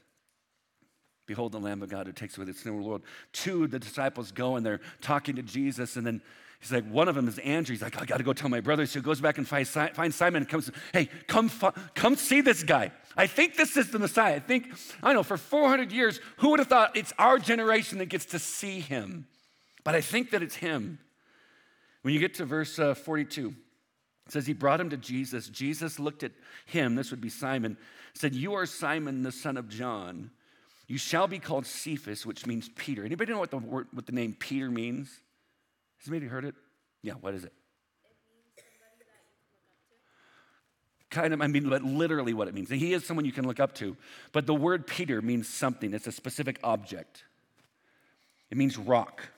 Behold 1.26 1.52
the 1.52 1.60
Lamb 1.60 1.84
of 1.84 1.90
God 1.90 2.08
who 2.08 2.14
takes 2.14 2.38
away 2.38 2.46
the 2.46 2.54
sin 2.54 2.72
of 2.72 2.82
the 2.82 2.88
world. 2.88 3.04
Two, 3.34 3.66
of 3.66 3.72
the 3.72 3.80
disciples 3.80 4.32
go 4.32 4.56
and 4.56 4.66
they're 4.66 4.80
talking 5.02 5.36
to 5.36 5.42
Jesus, 5.44 5.98
and 5.98 6.08
then 6.08 6.22
he's 6.62 6.72
like, 6.72 6.90
one 6.90 7.10
of 7.10 7.16
them 7.16 7.28
is 7.28 7.38
Andrew. 7.40 7.74
He's 7.74 7.82
like, 7.82 8.02
I 8.02 8.06
got 8.06 8.18
to 8.18 8.24
go 8.24 8.32
tell 8.32 8.50
my 8.50 8.62
brother. 8.62 8.86
So 8.86 9.00
he 9.00 9.04
goes 9.04 9.20
back 9.20 9.38
and 9.38 9.46
finds, 9.46 9.70
finds 9.70 10.16
Simon 10.16 10.44
and 10.44 10.50
comes, 10.50 10.72
hey, 10.94 11.10
come, 11.28 11.52
come 11.96 12.16
see 12.16 12.40
this 12.40 12.64
guy. 12.64 12.92
I 13.18 13.28
think 13.28 13.58
this 13.58 13.76
is 13.76 13.92
the 13.92 14.00
Messiah. 14.00 14.36
I 14.36 14.40
think, 14.40 14.72
I 15.04 15.12
know, 15.12 15.24
for 15.24 15.36
400 15.36 15.92
years, 15.92 16.22
who 16.38 16.52
would 16.52 16.60
have 16.60 16.70
thought 16.70 16.96
it's 16.96 17.12
our 17.20 17.40
generation 17.40 17.98
that 17.98 18.06
gets 18.06 18.26
to 18.28 18.40
see 18.40 18.80
him? 18.80 19.28
But 19.84 19.96
I 19.96 20.02
think 20.02 20.32
that 20.32 20.42
it's 20.42 20.56
him. 20.56 21.00
When 22.04 22.14
you 22.14 22.22
get 22.22 22.36
to 22.36 22.46
verse 22.46 22.80
uh, 22.80 22.94
42, 22.94 23.54
it 24.28 24.34
says 24.34 24.46
he 24.46 24.54
brought 24.54 24.82
him 24.82 24.90
to 24.90 24.98
Jesus. 24.98 25.48
Jesus 25.48 26.00
looked 26.00 26.22
at 26.22 26.34
him, 26.66 26.96
this 26.96 27.12
would 27.12 27.22
be 27.22 27.30
Simon, 27.30 27.78
said, 28.14 28.36
You 28.36 28.56
are 28.56 28.66
Simon, 28.66 29.24
the 29.24 29.32
son 29.32 29.56
of 29.56 29.70
John. 29.70 30.32
You 30.88 30.98
shall 30.98 31.28
be 31.28 31.40
called 31.40 31.66
Cephas, 31.66 32.26
which 32.26 32.46
means 32.46 32.70
Peter. 32.76 33.06
Anybody 33.06 33.32
know 33.32 33.40
what 33.40 33.52
the, 33.52 33.58
word, 33.58 33.88
what 33.94 34.06
the 34.06 34.12
name 34.12 34.36
Peter 34.38 34.70
means? 34.70 35.08
Has 36.00 36.10
anybody 36.10 36.28
heard 36.30 36.44
it? 36.44 36.56
Yeah, 37.02 37.14
what 37.14 37.34
is 37.34 37.46
it? 37.46 37.54
kind 41.10 41.34
of, 41.34 41.42
I 41.42 41.48
mean, 41.48 41.70
but 41.70 41.84
literally 41.84 42.34
what 42.34 42.48
it 42.48 42.54
means. 42.54 42.70
He 42.70 42.94
is 42.94 43.06
someone 43.06 43.26
you 43.26 43.32
can 43.32 43.48
look 43.48 43.60
up 43.60 43.74
to. 43.76 43.96
But 44.34 44.46
the 44.46 44.54
word 44.54 44.86
Peter 44.86 45.22
means 45.22 45.48
something, 45.48 45.94
it's 45.94 46.08
a 46.08 46.12
specific 46.12 46.60
object. 46.64 47.24
It 48.50 48.58
means 48.58 48.78
rock. 48.78 49.30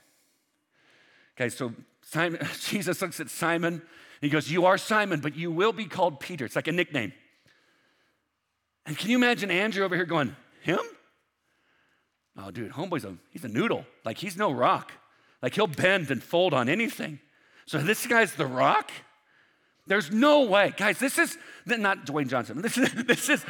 Okay, 1.36 1.50
so 1.50 1.74
Simon, 2.02 2.40
Jesus 2.60 3.02
looks 3.02 3.20
at 3.20 3.30
Simon 3.30 3.82
he 4.22 4.30
goes, 4.30 4.52
You 4.52 4.66
are 4.66 4.78
Simon, 4.78 5.20
but 5.20 5.36
you 5.36 5.52
will 5.52 5.74
be 5.74 5.86
called 5.86 6.20
Peter. 6.20 6.46
It's 6.46 6.56
like 6.56 6.68
a 6.68 6.72
nickname. 6.72 7.14
And 8.86 8.98
can 8.98 9.10
you 9.10 9.18
imagine 9.18 9.52
Andrew 9.52 9.84
over 9.84 9.96
here 9.96 10.06
going, 10.06 10.36
Him? 10.62 10.80
Oh, 12.38 12.52
dude, 12.52 12.72
homeboy's 12.72 13.06
a, 13.06 13.16
he's 13.32 13.44
a 13.44 13.50
noodle. 13.50 13.86
Like, 14.06 14.18
he's 14.18 14.38
no 14.38 14.52
rock. 14.52 14.92
Like, 15.42 15.56
he'll 15.56 15.68
bend 15.68 16.12
and 16.12 16.24
fold 16.24 16.54
on 16.54 16.70
anything. 16.70 17.20
So, 17.66 17.80
this 17.80 18.06
guy's 18.08 18.34
the 18.34 18.46
rock? 18.46 18.92
There's 19.90 20.12
no 20.12 20.44
way. 20.44 20.72
Guys, 20.78 21.00
this 21.00 21.18
is 21.18 21.36
not 21.66 22.06
Dwayne 22.06 22.28
Johnson. 22.28 22.62
This 22.70 22.78
is, 22.78 22.94
this 22.94 23.28
is 23.28 23.46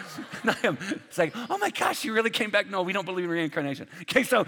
not 0.45 0.57
him. 0.59 0.77
It's 0.89 1.17
like, 1.17 1.33
oh 1.49 1.57
my 1.57 1.69
gosh, 1.69 2.05
you 2.05 2.13
really 2.13 2.29
came 2.29 2.49
back. 2.49 2.69
No, 2.69 2.81
we 2.81 2.93
don't 2.93 3.05
believe 3.05 3.25
in 3.25 3.31
reincarnation. 3.31 3.87
Okay, 4.03 4.23
so, 4.23 4.45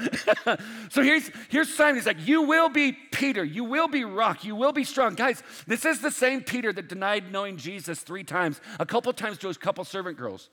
so 0.90 1.04
here's, 1.04 1.30
here's 1.50 1.74
Simon. 1.74 1.96
He's 1.96 2.06
like, 2.06 2.26
you 2.26 2.44
will 2.44 2.70
be 2.70 2.94
Peter. 2.94 3.44
You 3.44 3.66
will 3.66 3.90
be 3.90 4.06
rock. 4.06 4.46
You 4.46 4.56
will 4.56 4.72
be 4.72 4.86
strong. 4.86 5.16
Guys, 5.16 5.44
this 5.68 5.84
is 5.84 6.00
the 6.00 6.12
same 6.12 6.42
Peter 6.42 6.72
that 6.72 6.88
denied 6.88 7.30
knowing 7.30 7.58
Jesus 7.58 8.00
three 8.00 8.24
times, 8.24 8.62
a 8.80 8.86
couple 8.86 9.12
times 9.12 9.38
to 9.40 9.50
his 9.50 9.58
couple 9.58 9.84
servant 9.84 10.18
girls. 10.18 10.50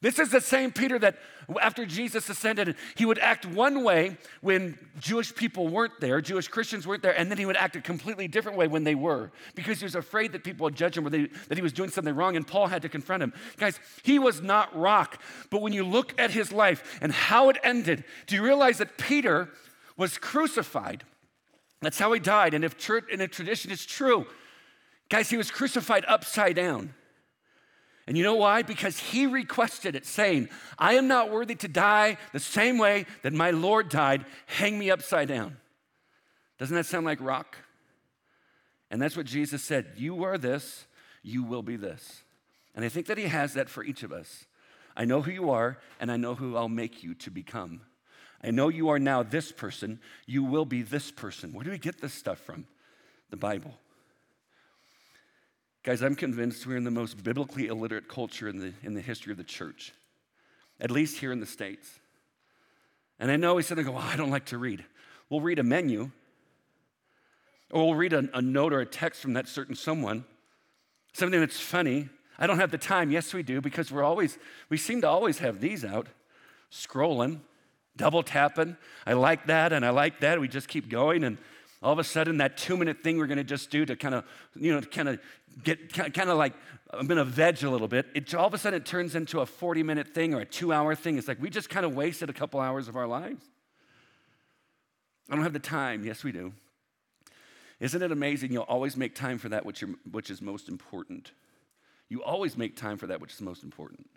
This 0.00 0.18
is 0.20 0.30
the 0.30 0.40
same 0.40 0.70
Peter 0.70 0.98
that 1.00 1.16
after 1.60 1.84
Jesus 1.84 2.28
ascended, 2.28 2.76
he 2.94 3.04
would 3.04 3.18
act 3.18 3.46
one 3.46 3.82
way 3.82 4.16
when 4.42 4.78
Jewish 5.00 5.34
people 5.34 5.66
weren't 5.66 5.98
there, 5.98 6.20
Jewish 6.20 6.46
Christians 6.46 6.86
weren't 6.86 7.02
there, 7.02 7.18
and 7.18 7.30
then 7.30 7.38
he 7.38 7.46
would 7.46 7.56
act 7.56 7.74
a 7.74 7.80
completely 7.80 8.28
different 8.28 8.56
way 8.56 8.68
when 8.68 8.84
they 8.84 8.94
were 8.94 9.32
because 9.56 9.80
he 9.80 9.84
was 9.84 9.96
afraid 9.96 10.32
that 10.32 10.44
people 10.44 10.64
would 10.64 10.76
judge 10.76 10.96
him 10.96 11.06
or 11.06 11.10
they, 11.10 11.28
that 11.48 11.58
he 11.58 11.62
was 11.62 11.72
doing 11.72 11.90
something 11.90 12.14
wrong, 12.14 12.36
and 12.36 12.46
Paul 12.46 12.68
had 12.68 12.82
to 12.82 12.88
confront 12.88 13.22
him. 13.22 13.32
Guys, 13.56 13.80
he 14.04 14.18
was 14.18 14.40
not 14.40 14.76
rock, 14.78 15.20
but 15.50 15.62
when 15.62 15.72
you 15.72 15.84
look 15.84 16.18
at 16.20 16.30
his 16.30 16.52
life 16.52 16.98
and 17.02 17.12
how 17.12 17.48
it 17.48 17.56
ended, 17.64 18.04
do 18.26 18.36
you 18.36 18.42
realize 18.44 18.78
that 18.78 18.98
Peter 18.98 19.48
was 19.96 20.16
crucified? 20.16 21.02
That's 21.80 21.98
how 21.98 22.12
he 22.12 22.20
died. 22.20 22.54
And 22.54 22.64
if, 22.64 22.76
church, 22.78 23.06
and 23.12 23.20
if 23.22 23.30
tradition 23.30 23.70
is 23.70 23.84
true, 23.84 24.26
guys, 25.08 25.30
he 25.30 25.36
was 25.36 25.50
crucified 25.50 26.04
upside 26.06 26.56
down. 26.56 26.94
And 28.08 28.16
you 28.16 28.24
know 28.24 28.36
why? 28.36 28.62
Because 28.62 28.98
he 28.98 29.26
requested 29.26 29.94
it, 29.94 30.06
saying, 30.06 30.48
I 30.78 30.94
am 30.94 31.08
not 31.08 31.30
worthy 31.30 31.54
to 31.56 31.68
die 31.68 32.16
the 32.32 32.40
same 32.40 32.78
way 32.78 33.04
that 33.22 33.34
my 33.34 33.50
Lord 33.50 33.90
died. 33.90 34.24
Hang 34.46 34.78
me 34.78 34.90
upside 34.90 35.28
down. 35.28 35.58
Doesn't 36.58 36.74
that 36.74 36.86
sound 36.86 37.04
like 37.04 37.20
rock? 37.20 37.58
And 38.90 39.00
that's 39.00 39.14
what 39.14 39.26
Jesus 39.26 39.62
said. 39.62 39.92
You 39.98 40.24
are 40.24 40.38
this, 40.38 40.86
you 41.22 41.42
will 41.42 41.62
be 41.62 41.76
this. 41.76 42.22
And 42.74 42.82
I 42.82 42.88
think 42.88 43.08
that 43.08 43.18
he 43.18 43.24
has 43.24 43.52
that 43.52 43.68
for 43.68 43.84
each 43.84 44.02
of 44.02 44.10
us. 44.10 44.46
I 44.96 45.04
know 45.04 45.20
who 45.20 45.30
you 45.30 45.50
are, 45.50 45.76
and 46.00 46.10
I 46.10 46.16
know 46.16 46.34
who 46.34 46.56
I'll 46.56 46.70
make 46.70 47.02
you 47.02 47.12
to 47.16 47.30
become. 47.30 47.82
I 48.42 48.52
know 48.52 48.70
you 48.70 48.88
are 48.88 48.98
now 48.98 49.22
this 49.22 49.52
person, 49.52 50.00
you 50.24 50.42
will 50.42 50.64
be 50.64 50.80
this 50.80 51.10
person. 51.10 51.52
Where 51.52 51.62
do 51.62 51.70
we 51.70 51.78
get 51.78 52.00
this 52.00 52.14
stuff 52.14 52.38
from? 52.38 52.64
The 53.28 53.36
Bible. 53.36 53.74
Guys, 55.88 56.02
I'm 56.02 56.16
convinced 56.16 56.66
we're 56.66 56.76
in 56.76 56.84
the 56.84 56.90
most 56.90 57.24
biblically 57.24 57.68
illiterate 57.68 58.08
culture 58.08 58.46
in 58.46 58.58
the, 58.58 58.74
in 58.82 58.92
the 58.92 59.00
history 59.00 59.32
of 59.32 59.38
the 59.38 59.42
church, 59.42 59.94
at 60.78 60.90
least 60.90 61.16
here 61.16 61.32
in 61.32 61.40
the 61.40 61.46
States. 61.46 61.88
And 63.18 63.30
I 63.30 63.36
know 63.36 63.56
he 63.56 63.62
said, 63.62 63.78
I 63.78 63.82
go, 63.84 63.92
well, 63.92 64.02
I 64.02 64.14
don't 64.14 64.28
like 64.28 64.44
to 64.46 64.58
read. 64.58 64.84
We'll 65.30 65.40
read 65.40 65.58
a 65.58 65.62
menu, 65.62 66.10
or 67.70 67.86
we'll 67.86 67.94
read 67.94 68.12
a, 68.12 68.28
a 68.34 68.42
note 68.42 68.74
or 68.74 68.80
a 68.80 68.84
text 68.84 69.22
from 69.22 69.32
that 69.32 69.48
certain 69.48 69.74
someone, 69.74 70.26
something 71.14 71.40
that's 71.40 71.58
funny. 71.58 72.10
I 72.38 72.46
don't 72.46 72.58
have 72.58 72.70
the 72.70 72.76
time. 72.76 73.10
Yes, 73.10 73.32
we 73.32 73.42
do, 73.42 73.62
because 73.62 73.90
we're 73.90 74.04
always, 74.04 74.36
we 74.68 74.76
seem 74.76 75.00
to 75.00 75.08
always 75.08 75.38
have 75.38 75.58
these 75.58 75.86
out, 75.86 76.08
scrolling, 76.70 77.40
double 77.96 78.22
tapping. 78.22 78.76
I 79.06 79.14
like 79.14 79.46
that 79.46 79.72
and 79.72 79.86
I 79.86 79.88
like 79.88 80.20
that. 80.20 80.38
We 80.38 80.48
just 80.48 80.68
keep 80.68 80.90
going. 80.90 81.24
And 81.24 81.38
all 81.82 81.92
of 81.92 81.98
a 81.98 82.04
sudden, 82.04 82.38
that 82.38 82.56
two 82.56 82.76
minute 82.76 83.02
thing 83.02 83.18
we're 83.18 83.26
going 83.26 83.38
to 83.38 83.44
just 83.44 83.70
do 83.70 83.86
to 83.86 83.94
kind 83.94 84.14
of, 84.14 84.24
you 84.56 84.72
know, 84.72 84.80
kind 84.80 85.08
of 85.08 85.20
get 85.62 85.92
kind 85.92 86.30
of 86.30 86.36
like, 86.36 86.54
I'm 86.90 87.06
going 87.06 87.18
to 87.18 87.24
veg 87.24 87.62
a 87.62 87.70
little 87.70 87.88
bit. 87.88 88.06
It, 88.14 88.34
all 88.34 88.46
of 88.46 88.54
a 88.54 88.58
sudden, 88.58 88.80
it 88.80 88.86
turns 88.86 89.14
into 89.14 89.40
a 89.40 89.46
40 89.46 89.82
minute 89.82 90.08
thing 90.08 90.34
or 90.34 90.40
a 90.40 90.44
two 90.44 90.72
hour 90.72 90.94
thing. 90.94 91.18
It's 91.18 91.28
like 91.28 91.40
we 91.40 91.50
just 91.50 91.70
kind 91.70 91.86
of 91.86 91.94
wasted 91.94 92.30
a 92.30 92.32
couple 92.32 92.60
hours 92.60 92.88
of 92.88 92.96
our 92.96 93.06
lives. 93.06 93.44
I 95.30 95.34
don't 95.34 95.44
have 95.44 95.52
the 95.52 95.58
time. 95.58 96.04
Yes, 96.04 96.24
we 96.24 96.32
do. 96.32 96.52
Isn't 97.80 98.02
it 98.02 98.10
amazing? 98.10 98.52
You'll 98.52 98.62
always 98.62 98.96
make 98.96 99.14
time 99.14 99.38
for 99.38 99.48
that 99.50 99.64
which, 99.64 99.84
which 100.10 100.30
is 100.30 100.42
most 100.42 100.68
important. 100.68 101.30
You 102.08 102.24
always 102.24 102.56
make 102.56 102.76
time 102.76 102.96
for 102.96 103.06
that 103.06 103.20
which 103.20 103.34
is 103.34 103.40
most 103.40 103.62
important. 103.62 104.08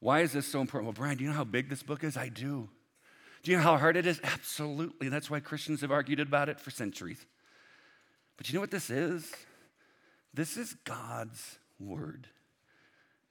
Why 0.00 0.20
is 0.20 0.32
this 0.32 0.46
so 0.46 0.60
important? 0.60 0.86
Well, 0.86 0.92
Brian, 0.94 1.18
do 1.18 1.24
you 1.24 1.30
know 1.30 1.36
how 1.36 1.44
big 1.44 1.68
this 1.68 1.82
book 1.82 2.04
is? 2.04 2.16
I 2.16 2.28
do. 2.28 2.68
Do 3.44 3.50
you 3.50 3.58
know 3.58 3.62
how 3.62 3.76
hard 3.76 3.96
it 3.98 4.06
is? 4.06 4.20
Absolutely. 4.24 5.10
That's 5.10 5.30
why 5.30 5.38
Christians 5.38 5.82
have 5.82 5.92
argued 5.92 6.18
about 6.18 6.48
it 6.48 6.58
for 6.58 6.70
centuries. 6.70 7.24
But 8.38 8.48
you 8.48 8.54
know 8.54 8.60
what 8.60 8.70
this 8.70 8.88
is? 8.88 9.30
This 10.32 10.56
is 10.56 10.74
God's 10.84 11.58
word. 11.78 12.26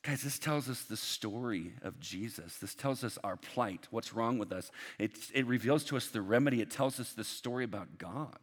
Guys, 0.03 0.22
this 0.22 0.38
tells 0.38 0.70
us 0.70 0.84
the 0.84 0.98
story 0.98 1.74
of 1.82 2.00
Jesus. 2.00 2.58
This 2.58 2.75
tells 2.75 3.03
us 3.03 3.17
our 3.24 3.38
plight, 3.38 3.88
what's 3.89 4.13
wrong 4.13 4.38
with 4.38 4.51
us. 4.51 4.70
It, 5.00 5.17
it 5.34 5.48
reveals 5.48 5.84
to 5.86 5.98
us 5.98 6.08
the 6.08 6.22
remedy. 6.22 6.62
It 6.62 6.70
tells 6.70 7.00
us 7.00 7.13
the 7.13 7.24
story 7.24 7.63
about 7.63 7.98
God. 7.98 8.38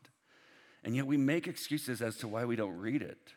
And 0.83 0.97
yet 0.97 1.07
we 1.07 1.19
make 1.19 1.47
excuses 1.47 2.03
as 2.03 2.17
to 2.17 2.29
why 2.29 2.47
we 2.47 2.57
don't 2.57 2.79
read 2.79 3.03
it. 3.03 3.35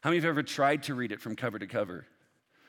How 0.00 0.10
many 0.10 0.18
of 0.18 0.24
you 0.24 0.28
have 0.28 0.38
ever 0.38 0.42
tried 0.44 0.84
to 0.84 0.94
read 0.94 1.10
it 1.10 1.20
from 1.20 1.34
cover 1.34 1.58
to 1.58 1.66
cover? 1.66 2.06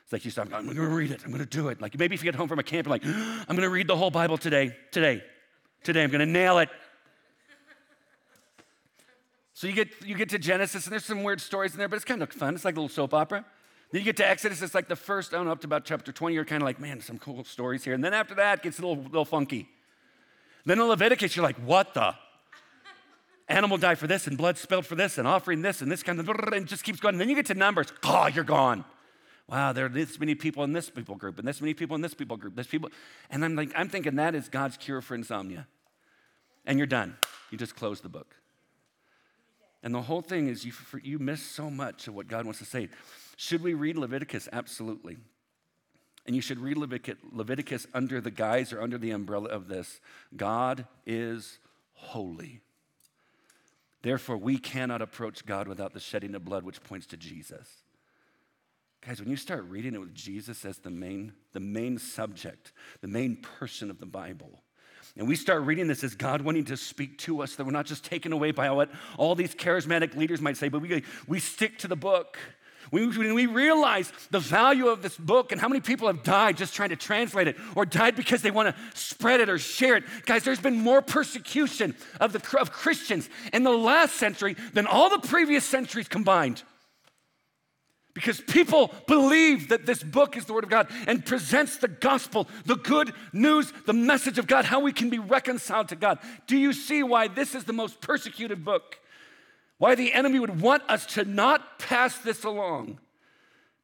It's 0.08 0.14
like 0.14 0.24
you 0.24 0.32
start, 0.32 0.48
I'm 0.54 0.74
to 0.74 0.82
read 0.84 1.12
it. 1.12 1.26
I'm 1.26 1.38
to 1.38 1.46
do 1.46 1.68
it. 1.68 1.82
Like 1.82 2.00
maybe 2.00 2.16
if 2.16 2.24
you 2.24 2.32
get 2.32 2.36
home 2.36 2.48
from 2.48 2.60
a 2.60 2.64
camp, 2.64 2.88
you're 2.88 2.92
like, 2.92 3.04
I'm 3.50 3.58
to 3.58 3.70
read 3.70 3.88
the 3.88 3.98
whole 3.98 4.10
Bible 4.10 4.38
today. 4.38 4.74
Today. 4.90 5.22
Today. 5.84 6.02
I'm 6.02 6.12
to 6.12 6.26
nail 6.26 6.60
it. 6.60 6.70
So 9.54 9.68
you 9.68 9.74
get, 9.74 9.90
you 10.06 10.16
get 10.16 10.30
to 10.30 10.40
Genesis, 10.40 10.86
and 10.86 10.94
there's 10.94 11.04
some 11.04 11.24
weird 11.24 11.42
stories 11.42 11.74
in 11.74 11.78
there, 11.78 11.90
but 11.90 11.98
it's 11.98 12.06
kind 12.06 12.24
of 12.24 12.32
fun. 12.32 12.56
It's 12.56 12.64
like 12.64 12.78
a 12.78 12.80
little 12.80 12.88
soap 12.88 13.14
opera. 13.14 13.44
Then 13.92 14.00
you 14.00 14.06
get 14.06 14.16
to 14.18 14.26
Exodus, 14.26 14.62
it's 14.62 14.74
like 14.74 14.88
the 14.88 14.96
first, 14.96 15.34
I 15.34 15.38
don't 15.38 15.48
know, 15.48 15.52
up 15.52 15.60
to 15.60 15.68
about 15.68 15.84
chapter 15.84 16.14
20, 16.14 16.34
you're 16.34 16.46
kind 16.46 16.62
of 16.62 16.66
like, 16.66 16.80
man, 16.80 17.02
some 17.02 17.18
cool 17.18 17.44
stories 17.44 17.84
here. 17.84 17.94
And 17.94 18.02
then 18.02 18.14
after 18.14 18.36
that, 18.36 18.60
it 18.60 18.64
gets 18.64 18.80
a 18.80 18.88
little, 18.88 19.04
little 19.04 19.26
funky. 19.26 19.68
Then 20.66 20.80
in 20.80 20.88
Leviticus, 20.88 21.36
you're 21.36 21.44
like, 21.44 21.58
what 21.58 21.94
the? 21.94 22.16
Animal 23.50 23.78
died 23.78 24.00
for 24.00 24.08
this, 24.08 24.26
and 24.26 24.38
blood 24.38 24.58
spilled 24.58 24.86
for 24.86 24.96
this, 24.96 25.18
and 25.18 25.28
offering 25.28 25.64
this, 25.64 25.82
and 25.82 25.92
this 25.92 26.02
kind 26.02 26.18
of, 26.18 26.30
and 26.54 26.66
just 26.66 26.86
keeps 26.86 27.02
going. 27.02 27.16
And 27.16 27.20
then 27.20 27.28
you 27.28 27.36
get 27.36 27.48
to 27.48 27.56
Numbers, 27.56 27.88
oh, 28.04 28.28
you're 28.28 28.46
gone 28.46 28.86
wow, 29.50 29.72
there 29.72 29.86
are 29.86 29.90
this 29.90 30.20
many 30.20 30.36
people 30.36 30.64
in 30.64 30.74
this 30.74 30.90
people 30.90 31.16
group, 31.16 31.40
and 31.40 31.48
this 31.48 31.62
many 31.62 31.74
people 31.74 31.96
in 31.96 32.02
this 32.02 32.14
people 32.14 32.38
group, 32.38 32.56
this 32.56 32.68
people. 32.68 32.90
And 33.30 33.44
I'm 33.46 33.56
like, 33.56 33.72
I'm 33.76 33.90
thinking 33.90 34.16
that 34.16 34.36
is 34.36 34.50
God's 34.50 34.78
cure 34.78 35.02
for 35.02 35.16
insomnia. 35.16 35.68
And 36.66 36.78
you're 36.78 36.88
done. 36.88 37.16
You 37.50 37.58
just 37.58 37.76
close 37.76 38.02
the 38.02 38.10
book. 38.10 38.36
And 39.84 39.96
the 39.96 40.02
whole 40.02 40.22
thing 40.22 40.50
is 40.50 40.66
you, 40.66 40.74
you 41.02 41.18
miss 41.18 41.42
so 41.42 41.70
much 41.70 42.08
of 42.08 42.16
what 42.16 42.28
God 42.28 42.46
wants 42.46 42.60
to 42.60 42.66
say. 42.66 42.90
Should 43.38 43.64
we 43.64 43.74
read 43.74 43.98
Leviticus? 43.98 44.50
Absolutely. 44.52 45.18
And 46.26 46.36
you 46.36 46.42
should 46.42 46.60
read 46.60 46.76
Leviticus 46.76 47.88
under 47.94 48.20
the 48.20 48.32
guise 48.32 48.74
or 48.74 48.82
under 48.82 48.98
the 48.98 49.12
umbrella 49.12 49.48
of 49.48 49.70
this 49.70 50.02
God 50.36 50.86
is 51.06 51.60
holy. 51.94 52.60
Therefore, 54.02 54.38
we 54.38 54.58
cannot 54.58 55.02
approach 55.02 55.46
God 55.46 55.68
without 55.68 55.94
the 55.94 56.00
shedding 56.00 56.36
of 56.36 56.44
blood, 56.44 56.64
which 56.64 56.84
points 56.84 57.08
to 57.08 57.18
Jesus. 57.18 57.68
Guys, 59.08 59.22
when 59.22 59.30
you 59.30 59.38
start 59.38 59.64
reading 59.70 59.94
it 59.94 60.00
with 60.00 60.14
Jesus 60.14 60.66
as 60.66 60.80
the 60.80 60.90
main, 60.90 61.32
the 61.54 61.62
main 61.62 61.98
subject, 61.98 62.74
the 63.00 63.08
main 63.08 63.38
person 63.38 63.90
of 63.90 64.00
the 64.00 64.06
Bible, 64.06 64.62
and 65.16 65.26
we 65.26 65.38
start 65.38 65.62
reading 65.62 65.88
this 65.88 66.04
as 66.04 66.14
God 66.14 66.42
wanting 66.42 66.66
to 66.66 66.76
speak 66.76 67.18
to 67.20 67.42
us, 67.42 67.56
that 67.56 67.64
we're 67.64 67.72
not 67.72 67.86
just 67.86 68.04
taken 68.04 68.34
away 68.34 68.52
by 68.52 68.70
what 68.70 68.92
all 69.18 69.34
these 69.34 69.56
charismatic 69.56 70.18
leaders 70.18 70.42
might 70.42 70.58
say, 70.58 70.68
but 70.68 70.82
we, 70.82 71.04
we 71.26 71.40
stick 71.40 71.78
to 71.80 71.88
the 71.88 71.96
book. 71.96 72.38
When 72.90 73.34
we 73.34 73.46
realize 73.46 74.12
the 74.30 74.42
value 74.42 74.88
of 74.88 75.02
this 75.02 75.16
book 75.16 75.54
and 75.54 75.62
how 75.62 75.70
many 75.70 75.80
people 75.80 76.08
have 76.08 76.24
died 76.24 76.58
just 76.58 76.74
trying 76.74 76.90
to 76.90 76.98
translate 76.98 77.48
it 77.48 77.56
or 77.76 77.86
died 77.86 78.18
because 78.18 78.42
they 78.42 78.52
want 78.52 78.76
to 78.76 79.00
spread 79.00 79.40
it 79.40 79.48
or 79.48 79.58
share 79.58 79.96
it. 79.96 80.04
Guys, 80.26 80.44
there's 80.44 80.60
been 80.60 80.82
more 80.82 81.02
persecution 81.02 81.96
of, 82.20 82.34
the, 82.34 82.60
of 82.60 82.74
Christians 82.74 83.30
in 83.54 83.64
the 83.64 83.72
last 83.72 84.16
century 84.16 84.58
than 84.74 84.86
all 84.86 85.10
the 85.10 85.26
previous 85.26 85.64
centuries 85.64 86.10
combined 86.10 86.62
because 88.18 88.42
people 88.42 88.92
believe 89.06 89.70
that 89.70 89.86
this 89.86 90.02
book 90.02 90.36
is 90.36 90.46
the 90.46 90.54
Word 90.54 90.64
of 90.64 90.72
God 90.72 90.88
and 91.06 91.24
presents 91.24 91.78
the 91.78 91.88
gospel, 91.88 92.48
the 92.66 92.76
good 92.76 93.14
news, 93.32 93.72
the 93.86 93.94
message 93.94 94.40
of 94.40 94.48
God, 94.48 94.66
how 94.66 94.80
we 94.80 94.92
can 94.92 95.12
be 95.12 95.20
reconciled 95.20 95.90
to 95.90 95.96
God. 95.96 96.18
Do 96.48 96.58
you 96.58 96.74
see 96.74 97.04
why 97.04 97.28
this 97.28 97.54
is 97.54 97.66
the 97.66 97.74
most 97.74 98.02
persecuted 98.02 98.66
book? 98.66 98.98
Why 99.78 99.94
the 99.94 100.12
enemy 100.14 100.40
would 100.40 100.60
want 100.60 100.82
us 100.90 101.06
to 101.14 101.26
not 101.26 101.78
pass 101.78 102.18
this 102.18 102.44
along? 102.44 102.98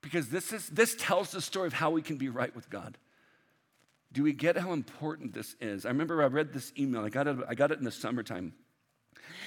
Because 0.01 0.29
this, 0.29 0.51
is, 0.51 0.67
this 0.69 0.95
tells 0.97 1.29
the 1.29 1.39
story 1.39 1.67
of 1.67 1.73
how 1.73 1.91
we 1.91 2.01
can 2.01 2.17
be 2.17 2.29
right 2.29 2.55
with 2.55 2.71
God. 2.71 2.97
Do 4.13 4.23
we 4.23 4.33
get 4.33 4.57
how 4.57 4.73
important 4.73 5.35
this 5.35 5.55
is? 5.61 5.85
I 5.85 5.89
remember 5.89 6.23
I 6.23 6.25
read 6.25 6.53
this 6.53 6.73
email, 6.75 7.05
I 7.05 7.09
got 7.09 7.27
it, 7.27 7.37
I 7.47 7.53
got 7.53 7.71
it 7.71 7.77
in 7.77 7.85
the 7.85 7.91
summertime. 7.91 8.53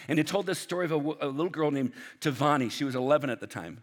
And 0.06 0.20
it 0.20 0.28
told 0.28 0.46
this 0.46 0.60
story 0.60 0.84
of 0.84 0.92
a, 0.92 0.94
a 0.94 1.26
little 1.26 1.50
girl 1.50 1.72
named 1.72 1.92
Tavani. 2.20 2.70
She 2.70 2.84
was 2.84 2.94
11 2.94 3.30
at 3.30 3.40
the 3.40 3.48
time. 3.48 3.82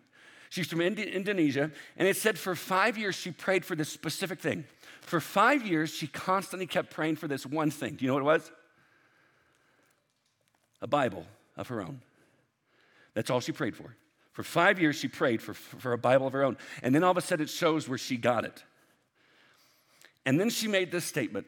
She's 0.54 0.68
from 0.68 0.82
Indi- 0.82 1.10
Indonesia, 1.10 1.72
and 1.98 2.08
it 2.08 2.16
said 2.16 2.38
for 2.38 2.54
five 2.54 2.96
years 2.96 3.16
she 3.16 3.32
prayed 3.32 3.66
for 3.66 3.76
this 3.76 3.90
specific 3.90 4.40
thing. 4.40 4.66
For 5.02 5.20
five 5.20 5.66
years, 5.66 5.90
she 5.90 6.06
constantly 6.06 6.68
kept 6.68 6.92
praying 6.92 7.16
for 7.16 7.28
this 7.28 7.44
one 7.44 7.72
thing. 7.72 7.96
Do 7.96 8.06
you 8.06 8.10
know 8.10 8.14
what 8.14 8.20
it 8.20 8.26
was? 8.26 8.52
A 10.84 10.86
Bible 10.86 11.26
of 11.58 11.70
her 11.70 11.82
own. 11.82 12.02
That's 13.16 13.32
all 13.32 13.40
she 13.40 13.52
prayed 13.52 13.76
for. 13.76 13.96
For 14.34 14.44
five 14.44 14.80
years, 14.80 14.96
she 14.96 15.08
prayed 15.08 15.42
for, 15.42 15.56
for 15.56 15.92
a 15.92 15.98
Bible 15.98 16.28
of 16.28 16.34
her 16.34 16.44
own. 16.44 16.58
And 16.84 16.94
then 16.94 17.04
all 17.04 17.10
of 17.10 17.18
a 17.18 17.22
sudden, 17.22 17.46
it 17.46 17.50
shows 17.50 17.90
where 17.90 17.98
she 17.98 18.16
got 18.16 18.46
it. 18.46 18.64
And 20.24 20.40
then 20.40 20.52
she 20.52 20.68
made 20.68 20.92
this 20.92 21.04
statement 21.06 21.48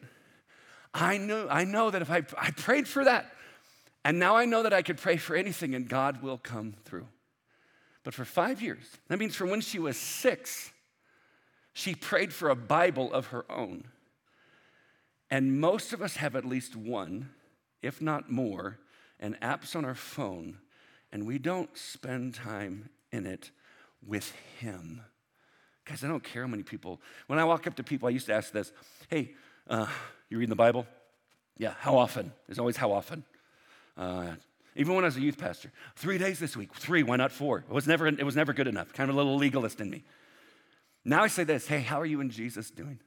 I 0.95 1.19
knew, 1.19 1.47
I 1.47 1.63
know 1.63 1.91
that 1.91 2.01
if 2.01 2.09
I, 2.09 2.23
I 2.39 2.49
prayed 2.49 2.87
for 2.87 3.03
that, 3.03 3.31
and 4.03 4.17
now 4.17 4.35
I 4.35 4.45
know 4.45 4.63
that 4.63 4.73
I 4.73 4.81
could 4.81 4.97
pray 4.97 5.17
for 5.17 5.35
anything 5.35 5.75
and 5.75 5.87
God 5.87 6.23
will 6.23 6.39
come 6.39 6.73
through. 6.85 7.05
But 8.05 8.13
for 8.13 8.23
five 8.23 8.61
years, 8.61 8.85
that 9.07 9.17
means 9.17 9.35
from 9.35 9.49
when 9.49 9.61
she 9.61 9.79
was 9.79 9.97
six, 9.97 10.71
she 11.73 11.95
prayed 11.95 12.31
for 12.31 12.49
a 12.49 12.55
Bible 12.55 13.11
of 13.11 13.27
her 13.27 13.51
own. 13.51 13.85
And 15.31 15.59
most 15.59 15.91
of 15.91 16.03
us 16.03 16.17
have 16.17 16.35
at 16.35 16.45
least 16.45 16.75
one, 16.75 17.31
if 17.81 18.01
not 18.01 18.31
more, 18.31 18.77
and 19.19 19.37
apps 19.41 19.75
on 19.75 19.83
our 19.83 19.95
phone, 19.95 20.59
and 21.11 21.25
we 21.25 21.39
don't 21.39 21.75
spend 21.75 22.35
time 22.35 22.89
in 23.11 23.25
it 23.25 23.49
with 24.05 24.31
Him. 24.59 25.01
Guys, 25.83 26.03
I 26.03 26.07
don't 26.07 26.23
care 26.23 26.43
how 26.43 26.47
many 26.47 26.63
people. 26.63 27.01
When 27.25 27.39
I 27.39 27.43
walk 27.43 27.65
up 27.65 27.75
to 27.77 27.83
people, 27.83 28.07
I 28.07 28.11
used 28.11 28.27
to 28.27 28.33
ask 28.33 28.51
this 28.51 28.71
Hey, 29.09 29.33
uh, 29.67 29.87
you 30.29 30.37
reading 30.37 30.49
the 30.49 30.55
Bible? 30.55 30.85
Yeah, 31.57 31.73
how 31.79 31.97
often? 31.97 32.31
There's 32.45 32.59
always 32.59 32.77
how 32.77 32.91
often. 32.91 33.23
Uh, 33.97 34.33
even 34.75 34.95
when 34.95 35.03
I 35.03 35.07
was 35.07 35.17
a 35.17 35.21
youth 35.21 35.37
pastor. 35.37 35.71
Three 35.95 36.17
days 36.17 36.39
this 36.39 36.57
week. 36.57 36.73
Three, 36.73 37.03
why 37.03 37.15
not 37.15 37.31
four? 37.31 37.59
It 37.59 37.73
was 37.73 37.87
never, 37.87 38.07
it 38.07 38.25
was 38.25 38.35
never 38.35 38.53
good 38.53 38.67
enough. 38.67 38.93
Kind 38.93 39.09
of 39.09 39.15
a 39.15 39.17
little 39.17 39.37
legalist 39.37 39.79
in 39.79 39.89
me. 39.89 40.03
Now 41.03 41.23
I 41.23 41.27
say 41.27 41.43
this 41.43 41.67
hey, 41.67 41.81
how 41.81 42.01
are 42.01 42.05
you 42.05 42.21
and 42.21 42.31
Jesus 42.31 42.71
doing? 42.71 42.99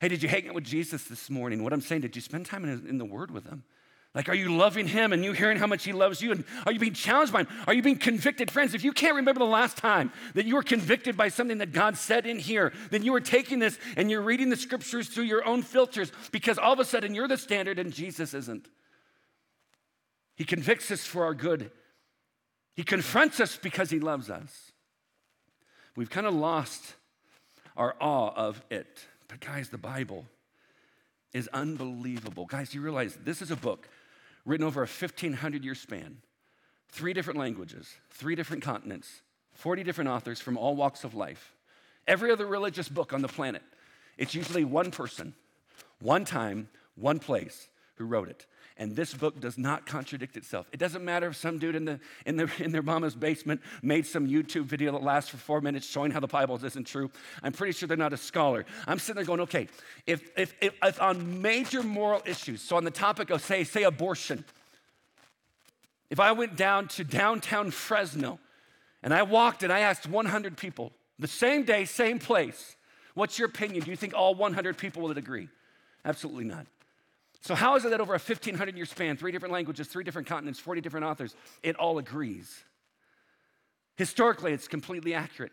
Hey, 0.00 0.08
did 0.08 0.22
you 0.22 0.28
hang 0.28 0.48
out 0.48 0.54
with 0.54 0.64
Jesus 0.64 1.04
this 1.04 1.30
morning? 1.30 1.62
What 1.62 1.72
I'm 1.72 1.80
saying, 1.80 2.00
did 2.00 2.16
you 2.16 2.22
spend 2.22 2.46
time 2.46 2.64
in, 2.64 2.88
in 2.88 2.98
the 2.98 3.04
Word 3.04 3.30
with 3.30 3.46
Him? 3.46 3.62
Like, 4.14 4.28
are 4.28 4.34
you 4.34 4.54
loving 4.54 4.86
him 4.86 5.14
and 5.14 5.24
you 5.24 5.32
hearing 5.32 5.56
how 5.56 5.66
much 5.66 5.84
he 5.84 5.92
loves 5.92 6.20
you? 6.20 6.32
And 6.32 6.44
are 6.66 6.72
you 6.72 6.78
being 6.78 6.92
challenged 6.92 7.32
by 7.32 7.40
him? 7.40 7.48
Are 7.66 7.72
you 7.72 7.80
being 7.80 7.96
convicted? 7.96 8.50
Friends, 8.50 8.74
if 8.74 8.84
you 8.84 8.92
can't 8.92 9.16
remember 9.16 9.38
the 9.38 9.46
last 9.46 9.78
time 9.78 10.12
that 10.34 10.44
you 10.44 10.54
were 10.54 10.62
convicted 10.62 11.16
by 11.16 11.28
something 11.28 11.58
that 11.58 11.72
God 11.72 11.96
said 11.96 12.26
in 12.26 12.38
here, 12.38 12.74
then 12.90 13.02
you 13.02 13.14
are 13.14 13.20
taking 13.20 13.58
this 13.58 13.78
and 13.96 14.10
you're 14.10 14.20
reading 14.20 14.50
the 14.50 14.56
scriptures 14.56 15.08
through 15.08 15.24
your 15.24 15.46
own 15.46 15.62
filters 15.62 16.12
because 16.30 16.58
all 16.58 16.74
of 16.74 16.78
a 16.78 16.84
sudden 16.84 17.14
you're 17.14 17.26
the 17.26 17.38
standard 17.38 17.78
and 17.78 17.90
Jesus 17.90 18.34
isn't. 18.34 18.68
He 20.34 20.44
convicts 20.44 20.90
us 20.90 21.04
for 21.04 21.24
our 21.24 21.34
good, 21.34 21.70
he 22.74 22.82
confronts 22.82 23.40
us 23.40 23.56
because 23.56 23.90
he 23.90 24.00
loves 24.00 24.30
us. 24.30 24.72
We've 25.94 26.10
kind 26.10 26.26
of 26.26 26.34
lost 26.34 26.94
our 27.76 27.94
awe 28.00 28.32
of 28.34 28.62
it. 28.70 29.06
But, 29.28 29.40
guys, 29.40 29.68
the 29.68 29.78
Bible 29.78 30.26
is 31.32 31.48
unbelievable. 31.48 32.46
Guys, 32.46 32.74
you 32.74 32.80
realize 32.80 33.18
this 33.24 33.42
is 33.42 33.50
a 33.50 33.56
book 33.56 33.88
written 34.44 34.66
over 34.66 34.82
a 34.82 34.86
1,500 34.86 35.64
year 35.64 35.74
span, 35.74 36.18
three 36.90 37.12
different 37.12 37.38
languages, 37.38 37.94
three 38.10 38.34
different 38.34 38.62
continents, 38.62 39.22
40 39.54 39.82
different 39.82 40.10
authors 40.10 40.40
from 40.40 40.56
all 40.56 40.74
walks 40.74 41.04
of 41.04 41.14
life. 41.14 41.54
Every 42.06 42.30
other 42.30 42.46
religious 42.46 42.88
book 42.88 43.12
on 43.12 43.22
the 43.22 43.28
planet, 43.28 43.62
it's 44.18 44.34
usually 44.34 44.64
one 44.64 44.90
person, 44.90 45.34
one 46.00 46.24
time, 46.24 46.68
one 46.96 47.18
place 47.18 47.68
who 47.96 48.04
wrote 48.04 48.28
it. 48.28 48.46
And 48.76 48.96
this 48.96 49.12
book 49.12 49.38
does 49.38 49.58
not 49.58 49.86
contradict 49.86 50.36
itself. 50.36 50.66
It 50.72 50.78
doesn't 50.78 51.04
matter 51.04 51.28
if 51.28 51.36
some 51.36 51.58
dude 51.58 51.74
in, 51.74 51.84
the, 51.84 52.00
in, 52.24 52.36
the, 52.36 52.50
in 52.58 52.72
their 52.72 52.82
mama's 52.82 53.14
basement 53.14 53.60
made 53.82 54.06
some 54.06 54.26
YouTube 54.26 54.64
video 54.64 54.92
that 54.92 55.02
lasts 55.02 55.30
for 55.30 55.36
four 55.36 55.60
minutes 55.60 55.86
showing 55.86 56.10
how 56.10 56.20
the 56.20 56.26
Bible 56.26 56.58
isn't 56.64 56.86
true. 56.86 57.10
I'm 57.42 57.52
pretty 57.52 57.72
sure 57.72 57.86
they're 57.86 57.96
not 57.96 58.12
a 58.12 58.16
scholar. 58.16 58.64
I'm 58.86 58.98
sitting 58.98 59.16
there 59.16 59.24
going, 59.24 59.40
okay, 59.40 59.68
if, 60.06 60.30
if, 60.36 60.54
if, 60.60 60.74
if 60.82 61.02
on 61.02 61.42
major 61.42 61.82
moral 61.82 62.22
issues, 62.24 62.62
so 62.62 62.76
on 62.76 62.84
the 62.84 62.90
topic 62.90 63.30
of, 63.30 63.42
say, 63.42 63.64
say 63.64 63.82
abortion, 63.82 64.44
if 66.10 66.18
I 66.18 66.32
went 66.32 66.56
down 66.56 66.88
to 66.88 67.04
downtown 67.04 67.70
Fresno 67.70 68.38
and 69.02 69.12
I 69.12 69.22
walked 69.22 69.62
and 69.62 69.72
I 69.72 69.80
asked 69.80 70.08
100 70.08 70.56
people, 70.56 70.92
the 71.18 71.28
same 71.28 71.64
day, 71.64 71.84
same 71.84 72.18
place, 72.18 72.76
what's 73.14 73.38
your 73.38 73.48
opinion? 73.48 73.84
Do 73.84 73.90
you 73.90 73.96
think 73.96 74.14
all 74.14 74.34
100 74.34 74.76
people 74.76 75.02
would 75.02 75.18
agree? 75.18 75.48
Absolutely 76.04 76.44
not. 76.44 76.66
So, 77.42 77.56
how 77.56 77.74
is 77.74 77.84
it 77.84 77.90
that 77.90 78.00
over 78.00 78.14
a 78.14 78.18
1500 78.18 78.76
year 78.76 78.86
span, 78.86 79.16
three 79.16 79.32
different 79.32 79.52
languages, 79.52 79.88
three 79.88 80.04
different 80.04 80.28
continents, 80.28 80.60
40 80.60 80.80
different 80.80 81.06
authors, 81.06 81.34
it 81.62 81.76
all 81.76 81.98
agrees? 81.98 82.64
Historically, 83.96 84.52
it's 84.52 84.68
completely 84.68 85.12
accurate. 85.12 85.52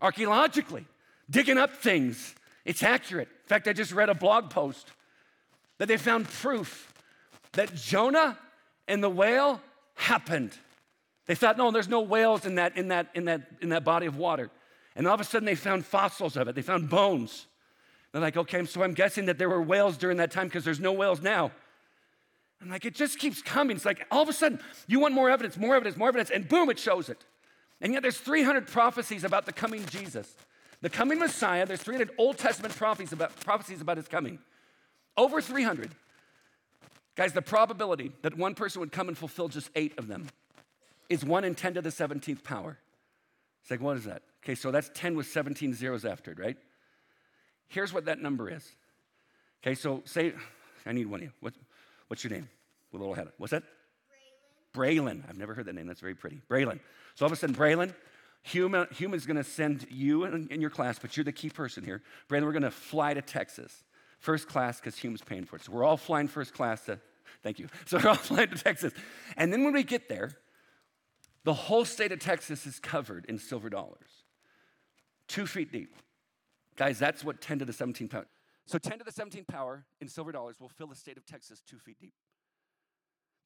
Archaeologically, 0.00 0.86
digging 1.28 1.58
up 1.58 1.72
things, 1.72 2.34
it's 2.64 2.82
accurate. 2.82 3.28
In 3.28 3.48
fact, 3.48 3.66
I 3.66 3.72
just 3.72 3.92
read 3.92 4.08
a 4.08 4.14
blog 4.14 4.50
post 4.50 4.88
that 5.78 5.88
they 5.88 5.96
found 5.96 6.28
proof 6.28 6.92
that 7.52 7.74
Jonah 7.74 8.38
and 8.86 9.02
the 9.02 9.10
whale 9.10 9.60
happened. 9.94 10.52
They 11.26 11.34
thought, 11.34 11.58
no, 11.58 11.72
there's 11.72 11.88
no 11.88 12.02
whales 12.02 12.46
in 12.46 12.54
that, 12.54 12.76
in 12.76 12.88
that, 12.88 13.10
in 13.14 13.24
that, 13.24 13.42
in 13.60 13.70
that 13.70 13.84
body 13.84 14.06
of 14.06 14.16
water. 14.16 14.48
And 14.94 15.08
all 15.08 15.14
of 15.14 15.20
a 15.20 15.24
sudden, 15.24 15.44
they 15.44 15.56
found 15.56 15.84
fossils 15.84 16.36
of 16.36 16.46
it, 16.46 16.54
they 16.54 16.62
found 16.62 16.88
bones. 16.88 17.46
They're 18.16 18.22
like, 18.22 18.38
okay, 18.38 18.64
so 18.64 18.82
I'm 18.82 18.94
guessing 18.94 19.26
that 19.26 19.36
there 19.36 19.50
were 19.50 19.60
whales 19.60 19.98
during 19.98 20.16
that 20.16 20.30
time 20.30 20.46
because 20.46 20.64
there's 20.64 20.80
no 20.80 20.90
whales 20.90 21.20
now. 21.20 21.52
I'm 22.62 22.70
like, 22.70 22.86
it 22.86 22.94
just 22.94 23.18
keeps 23.18 23.42
coming. 23.42 23.76
It's 23.76 23.84
like 23.84 24.06
all 24.10 24.22
of 24.22 24.30
a 24.30 24.32
sudden, 24.32 24.58
you 24.86 25.00
want 25.00 25.12
more 25.12 25.28
evidence, 25.28 25.58
more 25.58 25.76
evidence, 25.76 25.98
more 25.98 26.08
evidence, 26.08 26.30
and 26.30 26.48
boom, 26.48 26.70
it 26.70 26.78
shows 26.78 27.10
it. 27.10 27.22
And 27.82 27.92
yet 27.92 28.00
there's 28.00 28.16
300 28.16 28.68
prophecies 28.68 29.22
about 29.22 29.44
the 29.44 29.52
coming 29.52 29.84
Jesus, 29.84 30.34
the 30.80 30.88
coming 30.88 31.18
Messiah. 31.18 31.66
There's 31.66 31.82
300 31.82 32.12
Old 32.16 32.38
Testament 32.38 32.74
prophecies 32.74 33.12
about, 33.12 33.38
prophecies 33.40 33.82
about 33.82 33.98
his 33.98 34.08
coming. 34.08 34.38
Over 35.18 35.42
300. 35.42 35.90
Guys, 37.16 37.34
the 37.34 37.42
probability 37.42 38.12
that 38.22 38.34
one 38.34 38.54
person 38.54 38.80
would 38.80 38.92
come 38.92 39.08
and 39.08 39.18
fulfill 39.18 39.48
just 39.48 39.68
eight 39.74 39.92
of 39.98 40.08
them 40.08 40.28
is 41.10 41.22
1 41.22 41.44
in 41.44 41.54
10 41.54 41.74
to 41.74 41.82
the 41.82 41.90
17th 41.90 42.42
power. 42.44 42.78
It's 43.60 43.70
like, 43.70 43.82
what 43.82 43.98
is 43.98 44.04
that? 44.04 44.22
Okay, 44.42 44.54
so 44.54 44.70
that's 44.70 44.90
10 44.94 45.16
with 45.16 45.26
17 45.26 45.74
zeros 45.74 46.06
after 46.06 46.30
it, 46.30 46.38
right? 46.38 46.56
Here's 47.68 47.92
what 47.92 48.06
that 48.06 48.20
number 48.20 48.50
is. 48.50 48.68
Okay, 49.62 49.74
so 49.74 50.02
say, 50.04 50.32
I 50.84 50.92
need 50.92 51.06
one 51.06 51.20
of 51.20 51.24
you. 51.24 51.32
What, 51.40 51.54
what's 52.08 52.22
your 52.22 52.32
name? 52.32 52.48
With 52.92 53.00
a 53.00 53.04
little 53.04 53.14
head. 53.14 53.28
What's 53.38 53.50
that? 53.50 53.64
Braylon. 54.74 55.04
Braylon. 55.04 55.28
I've 55.28 55.38
never 55.38 55.54
heard 55.54 55.66
that 55.66 55.74
name. 55.74 55.86
That's 55.86 56.00
very 56.00 56.14
pretty. 56.14 56.40
Braylon. 56.48 56.78
So 57.14 57.24
all 57.24 57.26
of 57.26 57.32
a 57.32 57.36
sudden, 57.36 57.56
Braylon, 57.56 57.92
Hume, 58.42 58.86
Hume's 58.92 59.26
going 59.26 59.36
to 59.36 59.44
send 59.44 59.86
you 59.90 60.24
in, 60.24 60.60
your 60.60 60.70
class, 60.70 60.98
but 60.98 61.16
you're 61.16 61.24
the 61.24 61.32
key 61.32 61.50
person 61.50 61.84
here. 61.84 62.02
Braylon, 62.28 62.44
we're 62.44 62.52
going 62.52 62.62
to 62.62 62.70
fly 62.70 63.12
to 63.14 63.22
Texas. 63.22 63.84
First 64.20 64.48
class 64.48 64.78
because 64.78 64.96
Hume's 64.96 65.22
paying 65.22 65.44
for 65.44 65.56
it. 65.56 65.64
So 65.64 65.72
we're 65.72 65.84
all 65.84 65.96
flying 65.96 66.28
first 66.28 66.54
class 66.54 66.84
to, 66.84 67.00
thank 67.42 67.58
you. 67.58 67.68
So 67.86 67.98
we're 67.98 68.10
all 68.10 68.14
flying 68.14 68.48
to 68.50 68.56
Texas. 68.56 68.92
And 69.36 69.52
then 69.52 69.64
when 69.64 69.72
we 69.72 69.82
get 69.82 70.08
there, 70.08 70.30
the 71.44 71.54
whole 71.54 71.84
state 71.84 72.12
of 72.12 72.18
Texas 72.18 72.66
is 72.66 72.78
covered 72.78 73.24
in 73.26 73.38
silver 73.38 73.70
dollars, 73.70 74.24
two 75.28 75.46
feet 75.46 75.72
deep. 75.72 75.94
Guys, 76.76 76.98
that's 76.98 77.24
what 77.24 77.40
10 77.40 77.60
to 77.60 77.64
the 77.64 77.72
17th 77.72 78.10
power. 78.10 78.26
So 78.66 78.78
10 78.78 78.98
to 78.98 79.04
the 79.04 79.12
17th 79.12 79.46
power 79.46 79.84
in 80.00 80.08
silver 80.08 80.32
dollars 80.32 80.60
will 80.60 80.68
fill 80.68 80.88
the 80.88 80.96
state 80.96 81.16
of 81.16 81.24
Texas 81.24 81.62
two 81.66 81.78
feet 81.78 81.98
deep. 81.98 82.14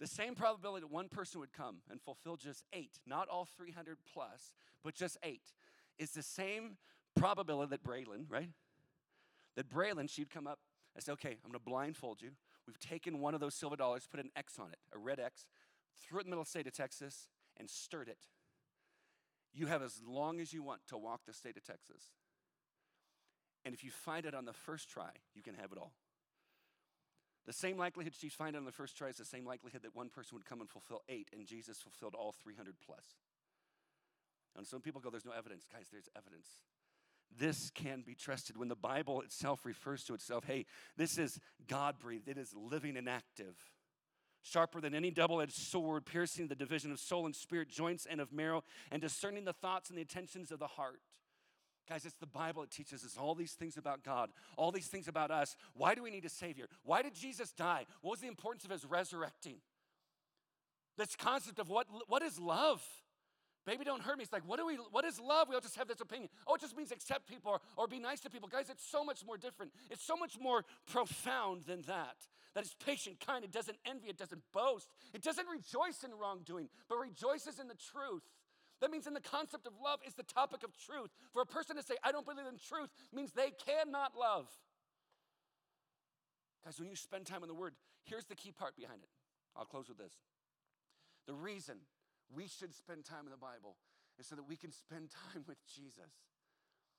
The 0.00 0.06
same 0.06 0.34
probability 0.34 0.80
that 0.80 0.90
one 0.90 1.08
person 1.08 1.40
would 1.40 1.52
come 1.52 1.76
and 1.90 2.00
fulfill 2.00 2.36
just 2.36 2.64
eight, 2.72 2.98
not 3.06 3.28
all 3.28 3.46
300 3.56 3.98
plus, 4.12 4.54
but 4.82 4.94
just 4.94 5.18
eight, 5.22 5.52
is 5.98 6.12
the 6.12 6.22
same 6.22 6.78
probability 7.14 7.70
that 7.70 7.84
Braylon, 7.84 8.24
right? 8.28 8.48
That 9.56 9.68
Braylon, 9.68 10.08
she'd 10.08 10.30
come 10.30 10.46
up 10.46 10.58
and 10.94 11.04
say, 11.04 11.12
okay, 11.12 11.36
I'm 11.44 11.50
gonna 11.50 11.58
blindfold 11.58 12.22
you. 12.22 12.30
We've 12.66 12.80
taken 12.80 13.20
one 13.20 13.34
of 13.34 13.40
those 13.40 13.54
silver 13.54 13.76
dollars, 13.76 14.08
put 14.10 14.20
an 14.20 14.30
X 14.34 14.58
on 14.58 14.70
it, 14.70 14.78
a 14.94 14.98
red 14.98 15.20
X, 15.20 15.44
threw 16.00 16.18
it 16.18 16.22
in 16.22 16.26
the 16.26 16.30
middle 16.30 16.42
of 16.42 16.46
the 16.46 16.50
state 16.50 16.66
of 16.66 16.72
Texas, 16.72 17.28
and 17.58 17.68
stirred 17.68 18.08
it. 18.08 18.26
You 19.52 19.66
have 19.66 19.82
as 19.82 20.00
long 20.06 20.40
as 20.40 20.52
you 20.52 20.62
want 20.62 20.80
to 20.88 20.96
walk 20.96 21.22
the 21.26 21.34
state 21.34 21.58
of 21.58 21.64
Texas. 21.64 22.04
And 23.64 23.74
if 23.74 23.84
you 23.84 23.90
find 23.90 24.26
it 24.26 24.34
on 24.34 24.44
the 24.44 24.52
first 24.52 24.88
try, 24.88 25.10
you 25.34 25.42
can 25.42 25.54
have 25.54 25.72
it 25.72 25.78
all. 25.78 25.92
The 27.46 27.52
same 27.52 27.78
likelihood 27.78 28.14
she 28.18 28.28
find 28.28 28.54
it 28.54 28.58
on 28.58 28.64
the 28.64 28.72
first 28.72 28.96
try 28.96 29.08
is 29.08 29.16
the 29.16 29.24
same 29.24 29.44
likelihood 29.44 29.82
that 29.82 29.94
one 29.94 30.08
person 30.08 30.36
would 30.36 30.44
come 30.44 30.60
and 30.60 30.68
fulfill 30.68 31.02
eight, 31.08 31.28
and 31.32 31.46
Jesus 31.46 31.78
fulfilled 31.78 32.14
all 32.14 32.34
300 32.42 32.74
plus. 32.84 33.04
And 34.56 34.66
some 34.66 34.80
people 34.80 35.00
go, 35.00 35.10
There's 35.10 35.24
no 35.24 35.32
evidence. 35.32 35.64
Guys, 35.72 35.86
there's 35.90 36.08
evidence. 36.16 36.46
This 37.38 37.70
can 37.70 38.02
be 38.02 38.14
trusted. 38.14 38.56
When 38.56 38.68
the 38.68 38.76
Bible 38.76 39.20
itself 39.20 39.64
refers 39.64 40.04
to 40.04 40.14
itself, 40.14 40.44
hey, 40.44 40.66
this 40.96 41.16
is 41.16 41.38
God 41.68 41.98
breathed, 41.98 42.28
it 42.28 42.38
is 42.38 42.52
living 42.54 42.96
and 42.96 43.08
active, 43.08 43.56
sharper 44.42 44.80
than 44.80 44.94
any 44.94 45.10
double 45.10 45.40
edged 45.40 45.54
sword, 45.54 46.06
piercing 46.06 46.48
the 46.48 46.56
division 46.56 46.90
of 46.90 46.98
soul 46.98 47.26
and 47.26 47.36
spirit, 47.36 47.68
joints 47.68 48.06
and 48.08 48.20
of 48.20 48.32
marrow, 48.32 48.64
and 48.90 49.00
discerning 49.00 49.44
the 49.44 49.52
thoughts 49.52 49.88
and 49.88 49.96
the 49.96 50.02
intentions 50.02 50.50
of 50.50 50.58
the 50.58 50.66
heart. 50.66 51.00
Guys, 51.90 52.04
it's 52.04 52.14
the 52.14 52.26
Bible 52.26 52.62
It 52.62 52.70
teaches 52.70 53.04
us 53.04 53.16
all 53.18 53.34
these 53.34 53.54
things 53.54 53.76
about 53.76 54.04
God, 54.04 54.30
all 54.56 54.70
these 54.70 54.86
things 54.86 55.08
about 55.08 55.32
us. 55.32 55.56
Why 55.74 55.96
do 55.96 56.04
we 56.04 56.10
need 56.12 56.24
a 56.24 56.28
Savior? 56.28 56.66
Why 56.84 57.02
did 57.02 57.14
Jesus 57.16 57.50
die? 57.50 57.84
What 58.00 58.12
was 58.12 58.20
the 58.20 58.28
importance 58.28 58.64
of 58.64 58.70
His 58.70 58.84
resurrecting? 58.84 59.56
This 60.96 61.16
concept 61.16 61.58
of 61.58 61.68
what, 61.68 61.88
what 62.06 62.22
is 62.22 62.38
love? 62.38 62.80
Baby, 63.66 63.82
don't 63.84 64.02
hurt 64.02 64.18
me. 64.18 64.22
It's 64.22 64.32
like, 64.32 64.46
what, 64.46 64.60
do 64.60 64.66
we, 64.66 64.76
what 64.76 65.04
is 65.04 65.18
love? 65.18 65.48
We 65.48 65.56
all 65.56 65.60
just 65.60 65.74
have 65.76 65.88
this 65.88 66.00
opinion. 66.00 66.28
Oh, 66.46 66.54
it 66.54 66.60
just 66.60 66.76
means 66.76 66.92
accept 66.92 67.28
people 67.28 67.50
or, 67.50 67.60
or 67.76 67.88
be 67.88 67.98
nice 67.98 68.20
to 68.20 68.30
people. 68.30 68.48
Guys, 68.48 68.70
it's 68.70 68.86
so 68.88 69.04
much 69.04 69.26
more 69.26 69.36
different. 69.36 69.72
It's 69.90 70.04
so 70.04 70.16
much 70.16 70.38
more 70.40 70.64
profound 70.86 71.64
than 71.64 71.82
that. 71.82 72.14
That 72.54 72.64
is 72.64 72.74
patient, 72.84 73.18
kind. 73.24 73.44
It 73.44 73.50
doesn't 73.52 73.78
envy. 73.84 74.08
It 74.08 74.16
doesn't 74.16 74.42
boast. 74.52 74.88
It 75.12 75.22
doesn't 75.22 75.46
rejoice 75.48 76.04
in 76.04 76.10
wrongdoing, 76.16 76.68
but 76.88 76.98
rejoices 76.98 77.58
in 77.58 77.66
the 77.66 77.74
truth. 77.74 78.22
That 78.80 78.90
means 78.90 79.06
in 79.06 79.14
the 79.14 79.20
concept 79.20 79.66
of 79.66 79.74
love 79.82 80.00
is 80.06 80.14
the 80.14 80.22
topic 80.22 80.62
of 80.62 80.70
truth. 80.76 81.10
For 81.32 81.42
a 81.42 81.46
person 81.46 81.76
to 81.76 81.82
say, 81.82 81.94
I 82.02 82.12
don't 82.12 82.24
believe 82.24 82.46
in 82.46 82.56
truth, 82.58 82.88
means 83.12 83.32
they 83.32 83.52
cannot 83.66 84.12
love. 84.18 84.46
Guys, 86.64 86.78
when 86.78 86.88
you 86.88 86.96
spend 86.96 87.26
time 87.26 87.42
in 87.42 87.48
the 87.48 87.54
Word, 87.54 87.74
here's 88.04 88.24
the 88.24 88.34
key 88.34 88.52
part 88.52 88.76
behind 88.76 89.02
it. 89.02 89.08
I'll 89.56 89.64
close 89.64 89.88
with 89.88 89.98
this. 89.98 90.12
The 91.26 91.34
reason 91.34 91.76
we 92.34 92.46
should 92.46 92.74
spend 92.74 93.04
time 93.04 93.24
in 93.24 93.30
the 93.30 93.36
Bible 93.36 93.76
is 94.18 94.26
so 94.26 94.36
that 94.36 94.48
we 94.48 94.56
can 94.56 94.72
spend 94.72 95.10
time 95.32 95.44
with 95.46 95.58
Jesus. 95.74 96.12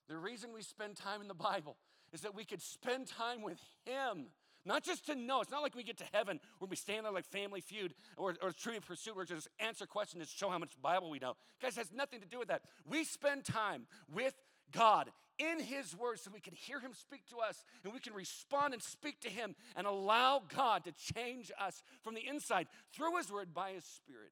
The 0.08 0.18
reason 0.18 0.52
we 0.54 0.62
spend 0.62 0.98
time 0.98 1.22
in 1.22 1.28
the 1.28 1.34
Bible 1.34 1.78
is 2.12 2.22
that 2.22 2.36
we 2.36 2.44
could 2.44 2.62
spend 2.62 3.08
time 3.08 3.42
with 3.42 3.60
Him. 3.86 4.28
Not 4.66 4.84
just 4.84 5.08
to 5.08 5.16
know. 5.16 5.42
It's 5.42 5.52
not 5.52 5.62
like 5.62 5.76
we 5.76 5.84
get 5.84 5.98
to 5.98 6.06
heaven 6.14 6.40
where 6.60 6.70
we 6.70 6.76
stand 6.76 7.06
there 7.06 7.12
like 7.12 7.26
Family 7.26 7.62
Feud 7.62 7.94
or, 8.18 8.36
or 8.42 8.52
Trivial 8.52 8.84
Pursuit 8.86 9.16
where 9.16 9.26
we 9.28 9.36
just 9.36 9.48
answer 9.60 9.86
questions 9.86 10.30
to 10.30 10.38
show 10.38 10.50
how 10.50 10.60
much 10.60 10.72
Bible 10.82 11.10
we 11.10 11.20
know. 11.20 11.36
Guys, 11.62 11.76
has 11.76 11.92
nothing 11.92 12.20
to 12.22 12.28
do 12.28 12.40
with 12.40 12.50
that. 12.50 12.62
We 12.88 13.04
spend 13.04 13.44
time 13.44 13.88
with 14.14 14.36
God 14.72 15.10
in 15.40 15.60
His 15.60 15.96
Word 15.96 16.20
so 16.20 16.32
we 16.34 16.40
can 16.40 16.54
hear 16.54 16.80
Him 16.80 16.92
speak 16.94 17.26
to 17.30 17.38
us 17.38 17.64
and 17.84 17.94
we 17.94 18.00
can 18.00 18.14
respond 18.14 18.74
and 18.74 18.84
speak 18.84 19.20
to 19.22 19.30
Him 19.30 19.56
and 19.76 19.88
allow 19.88 20.44
God 20.56 20.84
to 20.86 20.92
change 20.92 21.52
us 21.60 21.82
from 22.04 22.14
the 22.14 22.28
inside 22.28 22.68
through 22.94 23.18
His 23.18 23.32
Word 23.32 23.54
by 23.54 23.72
His 23.72 23.86
Spirit. 23.86 24.32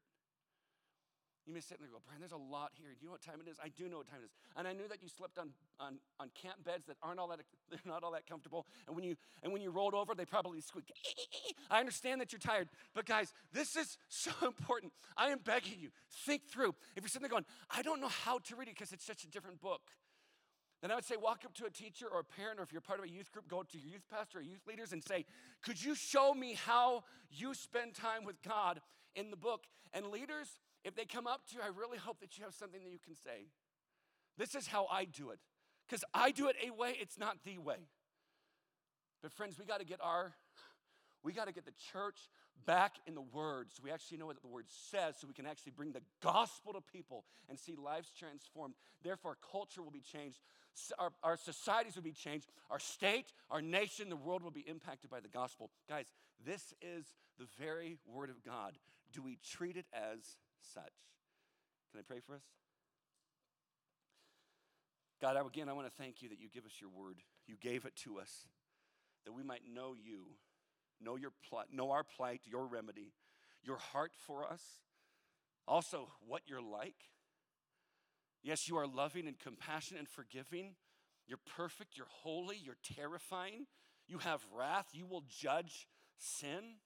You 1.49 1.55
may 1.55 1.61
sit 1.61 1.79
there 1.79 1.85
and 1.85 1.93
go, 1.93 1.99
Brian, 2.05 2.21
there's 2.21 2.31
a 2.31 2.37
lot 2.37 2.69
here. 2.77 2.89
Do 2.93 3.01
you 3.01 3.07
know 3.07 3.13
what 3.13 3.25
time 3.25 3.41
it 3.41 3.49
is? 3.49 3.57
I 3.57 3.69
do 3.69 3.89
know 3.89 3.97
what 3.97 4.07
time 4.07 4.21
it 4.21 4.25
is. 4.25 4.31
And 4.55 4.67
I 4.67 4.73
knew 4.73 4.87
that 4.87 5.01
you 5.01 5.09
slept 5.09 5.39
on, 5.39 5.49
on, 5.79 5.97
on 6.19 6.29
camp 6.39 6.63
beds 6.63 6.85
that 6.85 6.97
aren't 7.01 7.19
all 7.19 7.27
that, 7.29 7.39
they're 7.71 7.79
not 7.87 8.03
all 8.03 8.11
that 8.11 8.27
comfortable. 8.29 8.67
And 8.85 8.95
when 8.95 9.03
you, 9.03 9.15
and 9.41 9.51
when 9.51 9.63
you 9.63 9.71
rolled 9.71 9.95
over, 9.95 10.13
they 10.13 10.25
probably 10.25 10.61
squeaked. 10.61 10.91
I 11.71 11.79
understand 11.79 12.21
that 12.21 12.31
you're 12.31 12.37
tired. 12.39 12.69
But 12.93 13.07
guys, 13.07 13.33
this 13.51 13.75
is 13.75 13.97
so 14.09 14.29
important. 14.45 14.93
I 15.17 15.29
am 15.29 15.39
begging 15.43 15.79
you, 15.79 15.89
think 16.27 16.45
through. 16.45 16.75
If 16.95 17.01
you're 17.01 17.09
sitting 17.09 17.23
there 17.23 17.31
going, 17.31 17.45
I 17.71 17.81
don't 17.81 17.99
know 17.99 18.13
how 18.13 18.37
to 18.37 18.55
read 18.55 18.67
it 18.67 18.75
because 18.75 18.93
it's 18.93 19.05
such 19.05 19.23
a 19.23 19.27
different 19.27 19.59
book. 19.59 19.81
Then 20.83 20.91
I 20.91 20.95
would 20.95 21.05
say, 21.05 21.15
walk 21.19 21.45
up 21.45 21.55
to 21.55 21.65
a 21.65 21.71
teacher 21.71 22.05
or 22.13 22.19
a 22.19 22.23
parent, 22.23 22.59
or 22.59 22.63
if 22.63 22.71
you're 22.71 22.79
part 22.79 22.99
of 22.99 23.05
a 23.05 23.09
youth 23.09 23.31
group, 23.31 23.47
go 23.47 23.63
to 23.63 23.77
your 23.79 23.91
youth 23.91 24.05
pastor 24.07 24.37
or 24.37 24.41
youth 24.41 24.67
leaders 24.67 24.93
and 24.93 25.03
say, 25.03 25.25
Could 25.63 25.83
you 25.83 25.95
show 25.95 26.35
me 26.35 26.53
how 26.53 27.05
you 27.31 27.55
spend 27.55 27.95
time 27.95 28.23
with 28.23 28.39
God 28.43 28.81
in 29.15 29.31
the 29.31 29.35
book? 29.35 29.63
And 29.91 30.07
leaders, 30.07 30.59
if 30.83 30.95
they 30.95 31.05
come 31.05 31.27
up 31.27 31.41
to 31.49 31.55
you, 31.55 31.61
I 31.61 31.67
really 31.67 31.97
hope 31.97 32.19
that 32.21 32.37
you 32.37 32.43
have 32.43 32.53
something 32.53 32.81
that 32.83 32.91
you 32.91 32.99
can 33.03 33.15
say. 33.15 33.47
This 34.37 34.55
is 34.55 34.67
how 34.67 34.87
I 34.91 35.05
do 35.05 35.31
it. 35.31 35.39
Because 35.87 36.03
I 36.13 36.31
do 36.31 36.47
it 36.47 36.55
a 36.65 36.71
way, 36.71 36.95
it's 36.99 37.17
not 37.17 37.37
the 37.43 37.57
way. 37.57 37.87
But 39.21 39.33
friends, 39.33 39.57
we 39.59 39.65
got 39.65 39.79
to 39.79 39.85
get 39.85 39.99
our 40.01 40.33
we 41.23 41.33
got 41.33 41.47
to 41.47 41.53
get 41.53 41.65
the 41.65 41.73
church 41.91 42.29
back 42.65 42.95
in 43.05 43.15
the 43.15 43.21
Word 43.21 43.67
so 43.71 43.81
we 43.83 43.91
actually 43.91 44.17
know 44.17 44.27
what 44.27 44.41
the 44.41 44.47
Word 44.47 44.65
says, 44.69 45.15
so 45.19 45.27
we 45.27 45.33
can 45.33 45.45
actually 45.45 45.73
bring 45.75 45.91
the 45.91 46.01
gospel 46.21 46.73
to 46.73 46.81
people 46.81 47.25
and 47.49 47.59
see 47.59 47.75
lives 47.75 48.11
transformed. 48.17 48.75
Therefore, 49.03 49.37
culture 49.51 49.81
will 49.81 49.91
be 49.91 50.01
changed, 50.01 50.39
our, 50.97 51.11
our 51.23 51.37
societies 51.37 51.95
will 51.95 52.03
be 52.03 52.13
changed, 52.13 52.47
our 52.69 52.79
state, 52.79 53.33
our 53.49 53.61
nation, 53.61 54.09
the 54.09 54.15
world 54.15 54.43
will 54.43 54.51
be 54.51 54.61
impacted 54.61 55.09
by 55.09 55.19
the 55.19 55.27
gospel. 55.27 55.71
Guys, 55.89 56.05
this 56.45 56.73
is 56.81 57.05
the 57.37 57.47
very 57.59 57.97
Word 58.07 58.29
of 58.29 58.43
God. 58.43 58.77
Do 59.11 59.21
we 59.21 59.39
treat 59.43 59.75
it 59.75 59.87
as 59.93 60.37
such? 60.73 60.93
Can 61.91 61.99
I 61.99 62.03
pray 62.07 62.19
for 62.19 62.35
us? 62.35 62.43
God, 65.21 65.35
again, 65.45 65.67
I 65.67 65.73
want 65.73 65.87
to 65.87 65.93
thank 66.01 66.21
you 66.21 66.29
that 66.29 66.39
you 66.39 66.47
give 66.53 66.65
us 66.65 66.79
your 66.79 66.89
word. 66.89 67.17
You 67.45 67.55
gave 67.59 67.85
it 67.85 67.95
to 68.03 68.19
us 68.19 68.47
that 69.25 69.33
we 69.33 69.43
might 69.43 69.63
know 69.71 69.93
you 69.93 70.27
know 71.01 71.15
your 71.15 71.31
plight, 71.49 71.67
know 71.71 71.91
our 71.91 72.03
plight, 72.03 72.41
your 72.45 72.65
remedy, 72.65 73.13
your 73.63 73.77
heart 73.77 74.11
for 74.17 74.45
us, 74.45 74.61
also 75.67 76.09
what 76.25 76.41
you're 76.47 76.61
like. 76.61 76.95
Yes, 78.41 78.69
you 78.69 78.77
are 78.77 78.87
loving 78.87 79.27
and 79.27 79.37
compassionate 79.37 79.99
and 79.99 80.09
forgiving. 80.09 80.75
You're 81.27 81.39
perfect, 81.55 81.97
you're 81.97 82.07
holy, 82.09 82.57
you're 82.57 82.77
terrifying. 82.95 83.67
You 84.07 84.19
have 84.19 84.41
wrath, 84.57 84.87
you 84.93 85.05
will 85.05 85.23
judge 85.27 85.87
sin. 86.17 86.77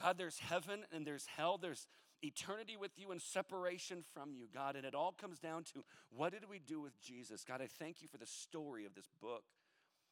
God, 0.00 0.16
there's 0.18 0.38
heaven 0.38 0.84
and 0.92 1.06
there's 1.06 1.26
hell, 1.26 1.58
there's 1.58 1.86
eternity 2.22 2.76
with 2.76 2.92
you 2.96 3.10
and 3.10 3.20
separation 3.20 4.04
from 4.14 4.34
you, 4.34 4.46
God. 4.52 4.76
And 4.76 4.84
it 4.84 4.94
all 4.94 5.12
comes 5.12 5.38
down 5.38 5.64
to 5.74 5.84
what 6.10 6.32
did 6.32 6.48
we 6.48 6.58
do 6.58 6.80
with 6.80 7.00
Jesus? 7.00 7.44
God, 7.44 7.60
I 7.60 7.66
thank 7.66 8.02
you 8.02 8.08
for 8.08 8.18
the 8.18 8.26
story 8.26 8.84
of 8.84 8.94
this 8.94 9.08
book. 9.20 9.44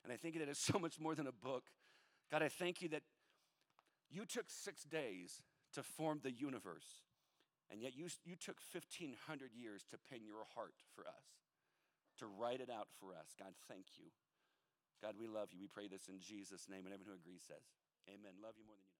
And 0.05 0.12
I 0.12 0.16
think 0.16 0.38
that 0.38 0.49
it's 0.49 0.61
so 0.73 0.79
much 0.79 1.01
more 1.01 1.14
than 1.14 1.27
a 1.27 1.33
book. 1.33 1.64
God, 2.31 2.42
I 2.42 2.49
thank 2.49 2.83
you 2.83 2.88
that 2.90 3.03
you 4.11 4.25
took 4.25 4.49
six 4.49 4.85
days 4.85 5.42
to 5.75 5.83
form 5.83 6.21
the 6.23 6.33
universe, 6.33 7.05
and 7.71 7.83
yet 7.83 7.97
you, 7.97 8.09
you 8.25 8.37
took 8.37 8.57
1,500 8.73 9.53
years 9.53 9.85
to 9.90 9.99
pen 10.09 10.25
your 10.25 10.49
heart 10.57 10.73
for 10.97 11.05
us, 11.05 11.44
to 12.18 12.27
write 12.27 12.61
it 12.61 12.71
out 12.73 12.88
for 13.01 13.12
us. 13.12 13.37
God, 13.38 13.53
thank 13.68 14.01
you. 14.01 14.09
God, 15.03 15.14
we 15.21 15.29
love 15.29 15.53
you. 15.53 15.61
We 15.61 15.68
pray 15.68 15.88
this 15.88 16.09
in 16.09 16.21
Jesus' 16.21 16.68
name, 16.68 16.88
and 16.88 16.92
everyone 16.92 17.21
who 17.21 17.21
agrees 17.21 17.44
says, 17.47 17.68
Amen. 18.09 18.40
Love 18.40 18.57
you 18.57 18.64
more 18.64 18.77
than 18.77 18.81
you 18.81 18.88
know. 18.88 18.97